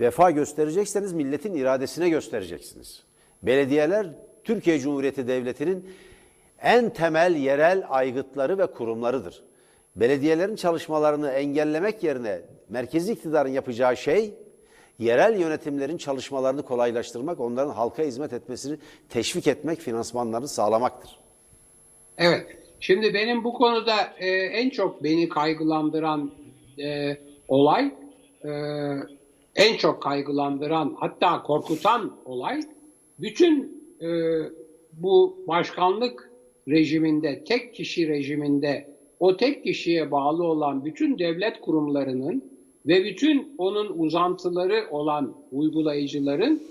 Vefa 0.00 0.30
gösterecekseniz 0.30 1.12
milletin 1.12 1.54
iradesine 1.54 2.08
göstereceksiniz. 2.08 3.02
Belediyeler 3.42 4.06
Türkiye 4.44 4.78
Cumhuriyeti 4.78 5.28
Devleti'nin 5.28 5.90
en 6.62 6.90
temel 6.90 7.36
yerel 7.36 7.84
aygıtları 7.88 8.58
ve 8.58 8.66
kurumlarıdır. 8.66 9.42
Belediyelerin 9.96 10.56
çalışmalarını 10.56 11.30
engellemek 11.30 12.02
yerine 12.02 12.40
merkezi 12.68 13.12
iktidarın 13.12 13.50
yapacağı 13.50 13.96
şey 13.96 14.34
yerel 14.98 15.40
yönetimlerin 15.40 15.96
çalışmalarını 15.96 16.62
kolaylaştırmak, 16.62 17.40
onların 17.40 17.70
halka 17.70 18.02
hizmet 18.02 18.32
etmesini 18.32 18.78
teşvik 19.08 19.46
etmek, 19.46 19.78
finansmanlarını 19.80 20.48
sağlamaktır. 20.48 21.18
Evet. 22.18 22.46
Şimdi 22.80 23.14
benim 23.14 23.44
bu 23.44 23.52
konuda 23.52 23.94
e, 24.18 24.28
en 24.30 24.70
çok 24.70 25.02
beni 25.04 25.28
kaygılandıran 25.28 26.30
e, 26.78 27.16
olay, 27.48 27.94
e, 28.44 28.50
en 29.56 29.76
çok 29.76 30.02
kaygılandıran 30.02 30.96
hatta 31.00 31.42
korkutan 31.42 32.16
olay 32.24 32.60
bütün 33.18 33.84
e, 34.00 34.08
bu 34.92 35.44
başkanlık 35.48 36.30
rejiminde, 36.68 37.44
tek 37.44 37.74
kişi 37.74 38.08
rejiminde 38.08 38.93
o 39.24 39.36
tek 39.36 39.64
kişiye 39.64 40.10
bağlı 40.10 40.44
olan 40.44 40.84
bütün 40.84 41.18
devlet 41.18 41.60
kurumlarının 41.60 42.44
ve 42.86 43.04
bütün 43.04 43.54
onun 43.58 43.98
uzantıları 43.98 44.86
olan 44.90 45.34
uygulayıcıların 45.52 46.62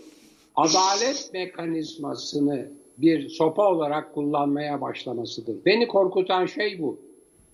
adalet 0.56 1.30
mekanizmasını 1.34 2.70
bir 2.98 3.30
sopa 3.30 3.72
olarak 3.72 4.13
kullanmaya 4.13 4.82
başlamasıdır. 4.82 5.66
Beni 5.66 5.88
korkutan 5.88 6.46
şey 6.46 6.80
bu. 6.82 7.00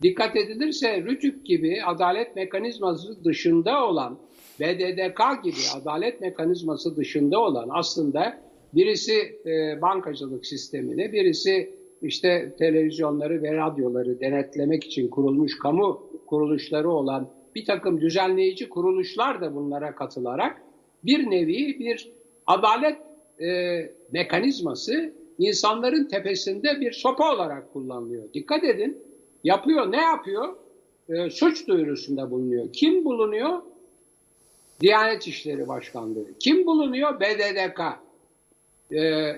Dikkat 0.02 0.36
edilirse 0.36 1.02
Rütük 1.02 1.46
gibi 1.46 1.84
adalet 1.86 2.36
mekanizması 2.36 3.24
dışında 3.24 3.86
olan 3.86 4.18
BDDK 4.60 5.44
gibi 5.44 5.82
adalet 5.82 6.22
mekanizması 6.22 6.98
dışında 6.98 7.40
olan 7.40 7.70
aslında 7.72 8.50
Birisi 8.74 9.40
e, 9.46 9.82
bankacılık 9.82 10.46
sistemini, 10.46 11.12
birisi 11.12 11.79
işte 12.02 12.56
televizyonları 12.58 13.44
ve 13.44 13.54
radyoları 13.54 14.20
denetlemek 14.20 14.84
için 14.84 15.08
kurulmuş 15.08 15.60
kamu 15.60 16.04
kuruluşları 16.28 16.90
olan 16.90 17.30
bir 17.56 17.66
takım 17.66 18.02
düzenleyici 18.02 18.70
kuruluşlar 18.70 19.42
da 19.42 19.56
bunlara 19.56 19.96
katılarak 19.96 20.62
bir 21.04 21.32
nevi 21.32 21.80
bir 21.80 22.12
adalet 22.48 22.98
e, 23.42 23.80
mekanizması 24.12 25.14
insanların 25.38 26.08
tepesinde 26.08 26.82
bir 26.82 26.92
sopa 26.92 27.34
olarak 27.34 27.74
kullanılıyor. 27.74 28.34
Dikkat 28.34 28.64
edin 28.64 28.98
yapıyor 29.44 29.92
ne 29.92 30.02
yapıyor? 30.02 30.56
E, 31.10 31.30
suç 31.30 31.68
duyurusunda 31.68 32.32
bulunuyor. 32.32 32.74
Kim 32.74 33.06
bulunuyor? 33.06 33.62
Diyanet 34.82 35.28
İşleri 35.28 35.68
Başkanlığı. 35.68 36.26
Kim 36.40 36.66
bulunuyor? 36.66 37.20
BDDK. 37.20 37.82
Ee, 38.94 39.32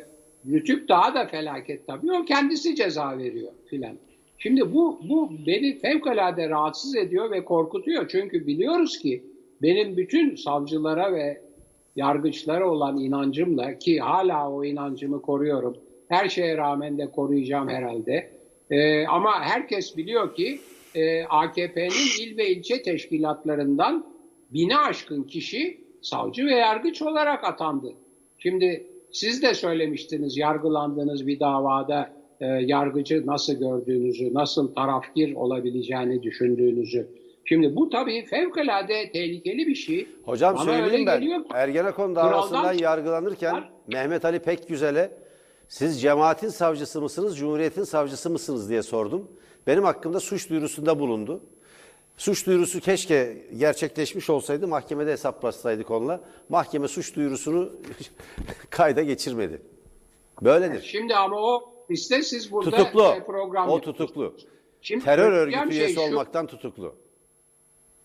Rütük 0.46 0.90
daha 0.90 1.16
da 1.16 1.26
felaket 1.26 1.88
tabii. 1.88 2.12
O 2.12 2.26
kendisi 2.26 2.76
ceza 2.76 3.18
veriyor 3.18 3.52
filan. 3.70 3.98
Şimdi 4.38 4.74
bu, 4.74 5.00
bu 5.10 5.32
beni 5.48 5.80
fevkalade 5.80 6.50
rahatsız 6.50 6.96
ediyor 6.96 7.32
ve 7.32 7.46
korkutuyor. 7.46 8.08
Çünkü 8.08 8.48
biliyoruz 8.48 8.98
ki 8.98 9.24
benim 9.62 9.98
bütün 9.98 10.36
savcılara 10.36 11.14
ve 11.14 11.42
yargıçlara 11.96 12.70
olan 12.70 12.98
inancımla 12.98 13.80
ki 13.80 14.00
hala 14.00 14.52
o 14.52 14.64
inancımı 14.64 15.22
koruyorum. 15.22 15.78
Her 16.08 16.30
şeye 16.30 16.58
rağmen 16.58 16.98
de 16.98 17.12
koruyacağım 17.12 17.70
herhalde. 17.70 18.32
Ee, 18.72 19.06
ama 19.06 19.42
herkes 19.42 19.98
biliyor 19.98 20.36
ki 20.36 20.60
e, 20.96 21.24
AKP'nin 21.24 22.22
il 22.22 22.38
ve 22.38 22.50
ilçe 22.50 22.82
teşkilatlarından 22.82 24.06
bine 24.54 24.78
aşkın 24.78 25.24
kişi 25.24 25.82
savcı 26.02 26.46
ve 26.46 26.56
yargıç 26.56 27.02
olarak 27.02 27.44
atandı. 27.44 27.94
Şimdi 28.38 28.91
siz 29.14 29.42
de 29.42 29.54
söylemiştiniz 29.54 30.38
yargılandığınız 30.38 31.28
bir 31.28 31.40
davada 31.40 32.10
e, 32.40 32.46
yargıcı 32.46 33.28
nasıl 33.28 33.54
gördüğünüzü, 33.54 34.34
nasıl 34.34 34.76
tarafgir 34.76 35.36
olabileceğini 35.36 36.24
düşündüğünüzü. 36.24 37.08
Şimdi 37.46 37.76
bu 37.76 37.90
tabii 37.90 38.26
fevkalade 38.26 39.12
tehlikeli 39.12 39.68
bir 39.68 39.76
şey. 39.76 40.08
Hocam 40.26 40.56
Bana 40.56 40.64
söyleyeyim 40.64 40.94
öyle 40.94 41.06
ben. 41.06 41.20
geliyor 41.20 41.40
Ergenekon 41.54 42.16
davasından 42.16 42.74
yargılanırken 42.74 43.64
Mehmet 43.88 44.26
Ali 44.26 44.40
Pekgüzel'e 44.40 45.12
siz 45.68 46.02
cemaatin 46.02 46.50
savcısı 46.50 47.02
mısınız, 47.02 47.38
cumhuriyetin 47.38 47.84
savcısı 47.84 48.30
mısınız 48.30 48.70
diye 48.70 48.84
sordum. 48.84 49.28
Benim 49.68 49.84
hakkımda 49.84 50.20
suç 50.20 50.50
duyurusunda 50.50 51.00
bulundu. 51.00 51.44
Suç 52.22 52.46
duyurusu 52.48 52.80
keşke 52.80 53.38
gerçekleşmiş 53.58 54.30
olsaydı 54.30 54.68
mahkemede 54.68 55.12
hesaplaşsaydık 55.12 55.92
onunla. 55.92 56.22
Mahkeme 56.50 56.88
suç 56.88 57.16
duyurusunu 57.16 57.74
kayda 58.70 59.02
geçirmedi. 59.02 59.62
Böyledir. 60.42 60.82
Şimdi 60.82 61.16
ama 61.16 61.38
o 61.38 61.74
işte 61.90 62.22
siz 62.22 62.52
burada 62.52 62.70
Tutuklu. 62.70 63.04
e, 63.04 63.24
program 63.26 63.70
O 63.70 63.82
tutuklu. 63.82 64.36
Şimdi 64.82 65.06
Terör 65.06 65.32
örgütü 65.32 65.72
şey 65.74 65.78
üyesi 65.78 65.94
şu. 65.94 66.02
olmaktan 66.02 66.48
tutuklu. 66.48 66.96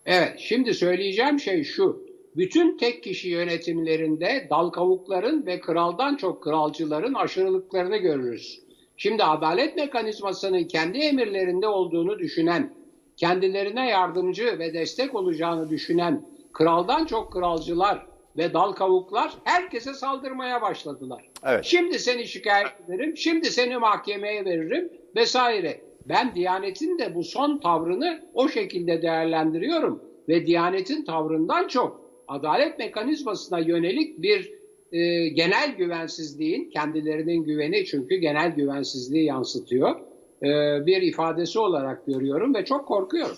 Evet, 0.05 0.39
şimdi 0.39 0.73
söyleyeceğim 0.73 1.39
şey 1.39 1.63
şu. 1.63 2.05
Bütün 2.35 2.77
tek 2.77 3.03
kişi 3.03 3.29
yönetimlerinde 3.29 4.47
dal 4.49 4.69
kavukların 4.69 5.45
ve 5.45 5.59
kraldan 5.59 6.15
çok 6.15 6.43
kralcıların 6.43 7.13
aşırılıklarını 7.13 7.97
görürüz. 7.97 8.61
Şimdi 8.97 9.23
adalet 9.23 9.75
mekanizmasının 9.75 10.63
kendi 10.63 10.97
emirlerinde 10.97 11.67
olduğunu 11.67 12.19
düşünen, 12.19 12.73
kendilerine 13.17 13.89
yardımcı 13.89 14.59
ve 14.59 14.73
destek 14.73 15.15
olacağını 15.15 15.69
düşünen 15.69 16.25
kraldan 16.53 17.05
çok 17.05 17.33
kralcılar 17.33 18.05
ve 18.37 18.53
dal 18.53 18.71
kavuklar 18.71 19.31
herkese 19.43 19.93
saldırmaya 19.93 20.61
başladılar. 20.61 21.29
Evet. 21.45 21.65
Şimdi 21.65 21.99
seni 21.99 22.27
şikayet 22.27 22.67
ederim, 22.87 23.17
şimdi 23.17 23.45
seni 23.45 23.77
mahkemeye 23.77 24.45
veririm 24.45 24.89
vesaire. 25.15 25.81
Ben 26.05 26.35
Diyanet'in 26.35 26.99
de 26.99 27.15
bu 27.15 27.23
son 27.23 27.57
tavrını 27.57 28.23
o 28.33 28.49
şekilde 28.49 29.01
değerlendiriyorum 29.01 30.03
ve 30.29 30.45
Diyanet'in 30.45 31.05
tavrından 31.05 31.67
çok 31.67 32.01
adalet 32.27 32.79
mekanizmasına 32.79 33.59
yönelik 33.59 34.21
bir 34.21 34.53
e, 34.91 35.27
genel 35.27 35.75
güvensizliğin, 35.77 36.69
kendilerinin 36.69 37.43
güveni 37.43 37.85
çünkü 37.85 38.15
genel 38.15 38.55
güvensizliği 38.55 39.25
yansıtıyor, 39.25 39.95
e, 40.43 40.47
bir 40.85 41.01
ifadesi 41.01 41.59
olarak 41.59 42.05
görüyorum 42.05 42.55
ve 42.55 42.65
çok 42.65 42.87
korkuyorum. 42.87 43.37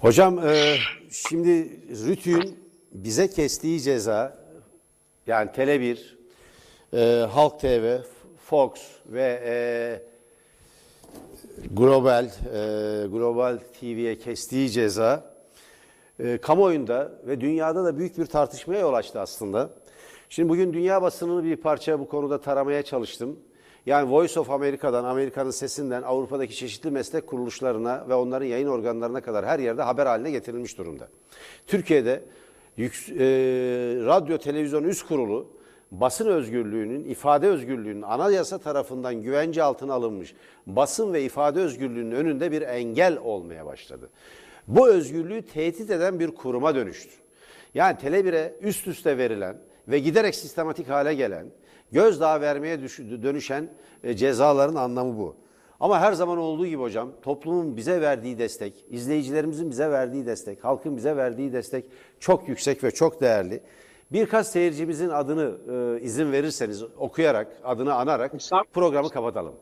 Hocam 0.00 0.38
e, 0.38 0.76
şimdi 1.10 1.80
Rütü'nün 2.06 2.58
bize 2.92 3.30
kestiği 3.30 3.80
ceza 3.80 4.38
yani 5.26 5.50
Tele1, 5.50 5.98
e, 6.94 7.26
Halk 7.26 7.60
TV, 7.60 7.98
Fox 8.44 8.70
ve 9.06 10.02
Global 11.70 12.30
Global 13.08 13.58
TV'ye 13.80 14.18
kestiği 14.18 14.70
ceza 14.70 15.38
e, 16.20 16.38
kamuoyunda 16.38 17.12
ve 17.26 17.40
dünyada 17.40 17.84
da 17.84 17.98
büyük 17.98 18.18
bir 18.18 18.26
tartışmaya 18.26 18.80
yol 18.80 18.94
açtı 18.94 19.20
aslında. 19.20 19.70
Şimdi 20.28 20.48
bugün 20.48 20.72
dünya 20.72 21.02
basınını 21.02 21.44
bir 21.44 21.56
parça 21.56 22.00
bu 22.00 22.08
konuda 22.08 22.40
taramaya 22.40 22.82
çalıştım. 22.82 23.38
Yani 23.88 24.10
Voice 24.10 24.40
of 24.40 24.50
America'dan, 24.50 25.04
Amerika'nın 25.04 25.50
sesinden 25.50 26.02
Avrupa'daki 26.02 26.56
çeşitli 26.56 26.90
meslek 26.90 27.26
kuruluşlarına 27.26 28.04
ve 28.08 28.14
onların 28.14 28.46
yayın 28.46 28.66
organlarına 28.66 29.20
kadar 29.20 29.46
her 29.46 29.58
yerde 29.58 29.82
haber 29.82 30.06
haline 30.06 30.30
getirilmiş 30.30 30.78
durumda. 30.78 31.08
Türkiye'de 31.66 32.22
yük- 32.76 33.08
e, 33.10 33.26
radyo 34.06 34.38
televizyon 34.38 34.84
üst 34.84 35.06
kurulu 35.06 35.52
basın 35.90 36.26
özgürlüğünün, 36.26 37.04
ifade 37.04 37.46
özgürlüğünün 37.46 38.02
anayasa 38.02 38.58
tarafından 38.58 39.22
güvence 39.22 39.62
altına 39.62 39.94
alınmış 39.94 40.34
basın 40.66 41.12
ve 41.12 41.22
ifade 41.22 41.60
özgürlüğünün 41.60 42.12
önünde 42.12 42.52
bir 42.52 42.62
engel 42.62 43.18
olmaya 43.18 43.66
başladı. 43.66 44.10
Bu 44.66 44.88
özgürlüğü 44.88 45.42
tehdit 45.42 45.90
eden 45.90 46.20
bir 46.20 46.30
kuruma 46.30 46.74
dönüştü. 46.74 47.14
Yani 47.74 47.96
Tele1'e 47.96 48.54
üst 48.60 48.86
üste 48.86 49.18
verilen 49.18 49.56
ve 49.88 49.98
giderek 49.98 50.34
sistematik 50.34 50.88
hale 50.88 51.14
gelen, 51.14 51.46
gözdağı 51.92 52.40
vermeye 52.40 52.78
dönüşen 53.22 53.68
e, 54.04 54.16
cezaların 54.16 54.74
anlamı 54.74 55.18
bu. 55.18 55.36
Ama 55.80 56.00
her 56.00 56.12
zaman 56.12 56.38
olduğu 56.38 56.66
gibi 56.66 56.82
hocam 56.82 57.12
toplumun 57.22 57.76
bize 57.76 58.00
verdiği 58.00 58.38
destek, 58.38 58.84
izleyicilerimizin 58.90 59.70
bize 59.70 59.90
verdiği 59.90 60.26
destek, 60.26 60.64
halkın 60.64 60.96
bize 60.96 61.16
verdiği 61.16 61.52
destek 61.52 61.84
çok 62.20 62.48
yüksek 62.48 62.84
ve 62.84 62.90
çok 62.90 63.20
değerli. 63.20 63.60
Birkaç 64.12 64.46
seyircimizin 64.46 65.08
adını 65.08 65.58
e, 65.72 66.00
izin 66.02 66.32
verirseniz 66.32 66.82
okuyarak, 66.82 67.48
adını 67.64 67.94
anarak 67.94 68.32
programı 68.72 69.10
kapatalım. 69.10 69.54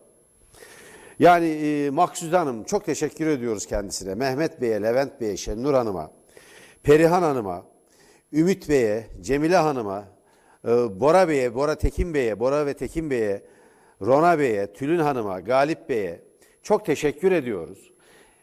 Yani 1.19 1.47
e, 1.47 1.91
Maksude 1.91 2.37
Hanım 2.37 2.65
çok 2.65 2.85
teşekkür 2.85 3.27
ediyoruz 3.27 3.67
kendisine. 3.67 4.15
Mehmet 4.15 4.61
Bey'e, 4.61 4.83
Levent 4.83 5.21
Bey'e, 5.21 5.37
Şennur 5.37 5.75
Hanım'a, 5.75 6.11
Perihan 6.83 7.23
Hanım'a, 7.23 7.63
Ümit 8.33 8.69
Bey'e, 8.69 9.07
Cemile 9.21 9.57
Hanım'a, 9.57 10.05
Bora 10.67 11.29
Bey'e, 11.29 11.55
Bora 11.55 11.75
Tekin 11.75 12.15
Bey'e, 12.15 12.41
Bora 12.41 12.67
ve 12.67 12.75
Tekin 12.75 13.11
Bey'e, 13.11 13.43
Rona 14.03 14.39
Bey'e, 14.39 14.73
Tülün 14.73 14.99
Hanım'a, 14.99 15.41
Galip 15.41 15.89
Bey'e 15.89 16.21
çok 16.63 16.87
teşekkür 16.87 17.33
ediyoruz. 17.33 17.91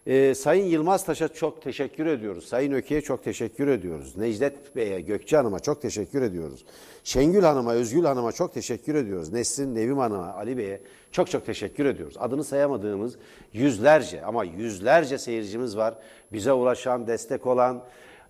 E, 0.08 0.36
Sayın 0.36 0.66
Yılmaz 0.66 1.06
Taş'a 1.06 1.28
çok 1.28 1.62
teşekkür 1.62 2.06
ediyoruz. 2.06 2.48
Sayın 2.48 2.72
Öke'ye 2.72 3.02
çok 3.02 3.24
teşekkür 3.24 3.68
ediyoruz. 3.68 4.18
Necdet 4.18 4.76
Bey'e, 4.76 5.02
Gökçe 5.02 5.38
Hanım'a 5.38 5.60
çok 5.60 5.82
teşekkür 5.82 6.22
ediyoruz. 6.22 6.66
Şengül 7.04 7.44
Hanım'a, 7.44 7.74
Özgül 7.74 8.06
Hanım'a 8.06 8.32
çok 8.32 8.54
teşekkür 8.54 8.96
ediyoruz. 8.96 9.34
Nesrin 9.34 9.76
Nevim 9.76 9.98
Hanım'a, 9.98 10.34
Ali 10.34 10.58
Bey'e 10.58 10.82
çok 11.12 11.30
çok 11.30 11.46
teşekkür 11.46 11.86
ediyoruz. 11.86 12.16
Adını 12.20 12.44
sayamadığımız 12.44 13.16
yüzlerce 13.54 14.26
ama 14.26 14.44
yüzlerce 14.44 15.18
seyircimiz 15.18 15.78
var. 15.78 15.94
Bize 16.32 16.54
ulaşan, 16.54 17.08
destek 17.08 17.48
olan, 17.48 17.84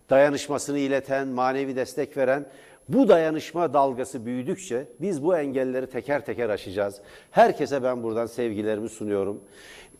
dayanışmasını 0.10 0.80
ileten, 0.80 1.28
manevi 1.28 1.76
destek 1.76 2.18
veren 2.18 2.46
bu 2.90 3.08
dayanışma 3.08 3.74
dalgası 3.74 4.26
büyüdükçe 4.26 4.88
biz 5.02 5.24
bu 5.24 5.38
engelleri 5.38 5.88
teker 5.88 6.26
teker 6.26 6.50
aşacağız. 6.50 7.02
Herkese 7.32 7.84
ben 7.84 8.04
buradan 8.04 8.26
sevgilerimi 8.26 8.90
sunuyorum. 8.90 9.44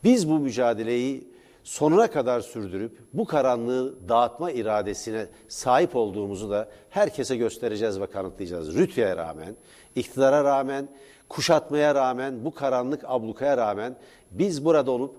Biz 0.04 0.30
bu 0.30 0.38
mücadeleyi 0.38 1.28
sonuna 1.64 2.10
kadar 2.10 2.40
sürdürüp 2.40 2.98
bu 3.12 3.24
karanlığı 3.24 4.08
dağıtma 4.08 4.50
iradesine 4.50 5.26
sahip 5.48 5.96
olduğumuzu 5.96 6.50
da 6.50 6.68
herkese 6.90 7.36
göstereceğiz 7.36 8.00
ve 8.00 8.06
kanıtlayacağız. 8.06 8.74
Rütü'ye 8.74 9.16
rağmen, 9.16 9.56
iktidara 9.94 10.44
rağmen, 10.44 10.88
kuşatmaya 11.28 11.94
rağmen, 11.94 12.44
bu 12.44 12.54
karanlık 12.54 13.04
ablukaya 13.04 13.56
rağmen 13.56 13.96
biz 14.30 14.64
burada 14.64 14.90
olup 14.90 15.16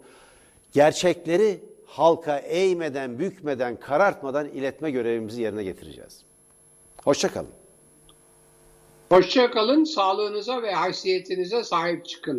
gerçekleri 0.73 1.59
halka 1.85 2.37
eğmeden, 2.37 3.19
bükmeden, 3.19 3.75
karartmadan 3.75 4.47
iletme 4.47 4.91
görevimizi 4.91 5.41
yerine 5.41 5.63
getireceğiz. 5.63 6.24
Hoşçakalın. 7.05 7.49
Hoşça 9.09 9.51
kalın, 9.51 9.83
sağlığınıza 9.83 10.61
ve 10.61 10.73
haysiyetinize 10.73 11.63
sahip 11.63 12.05
çıkın. 12.05 12.33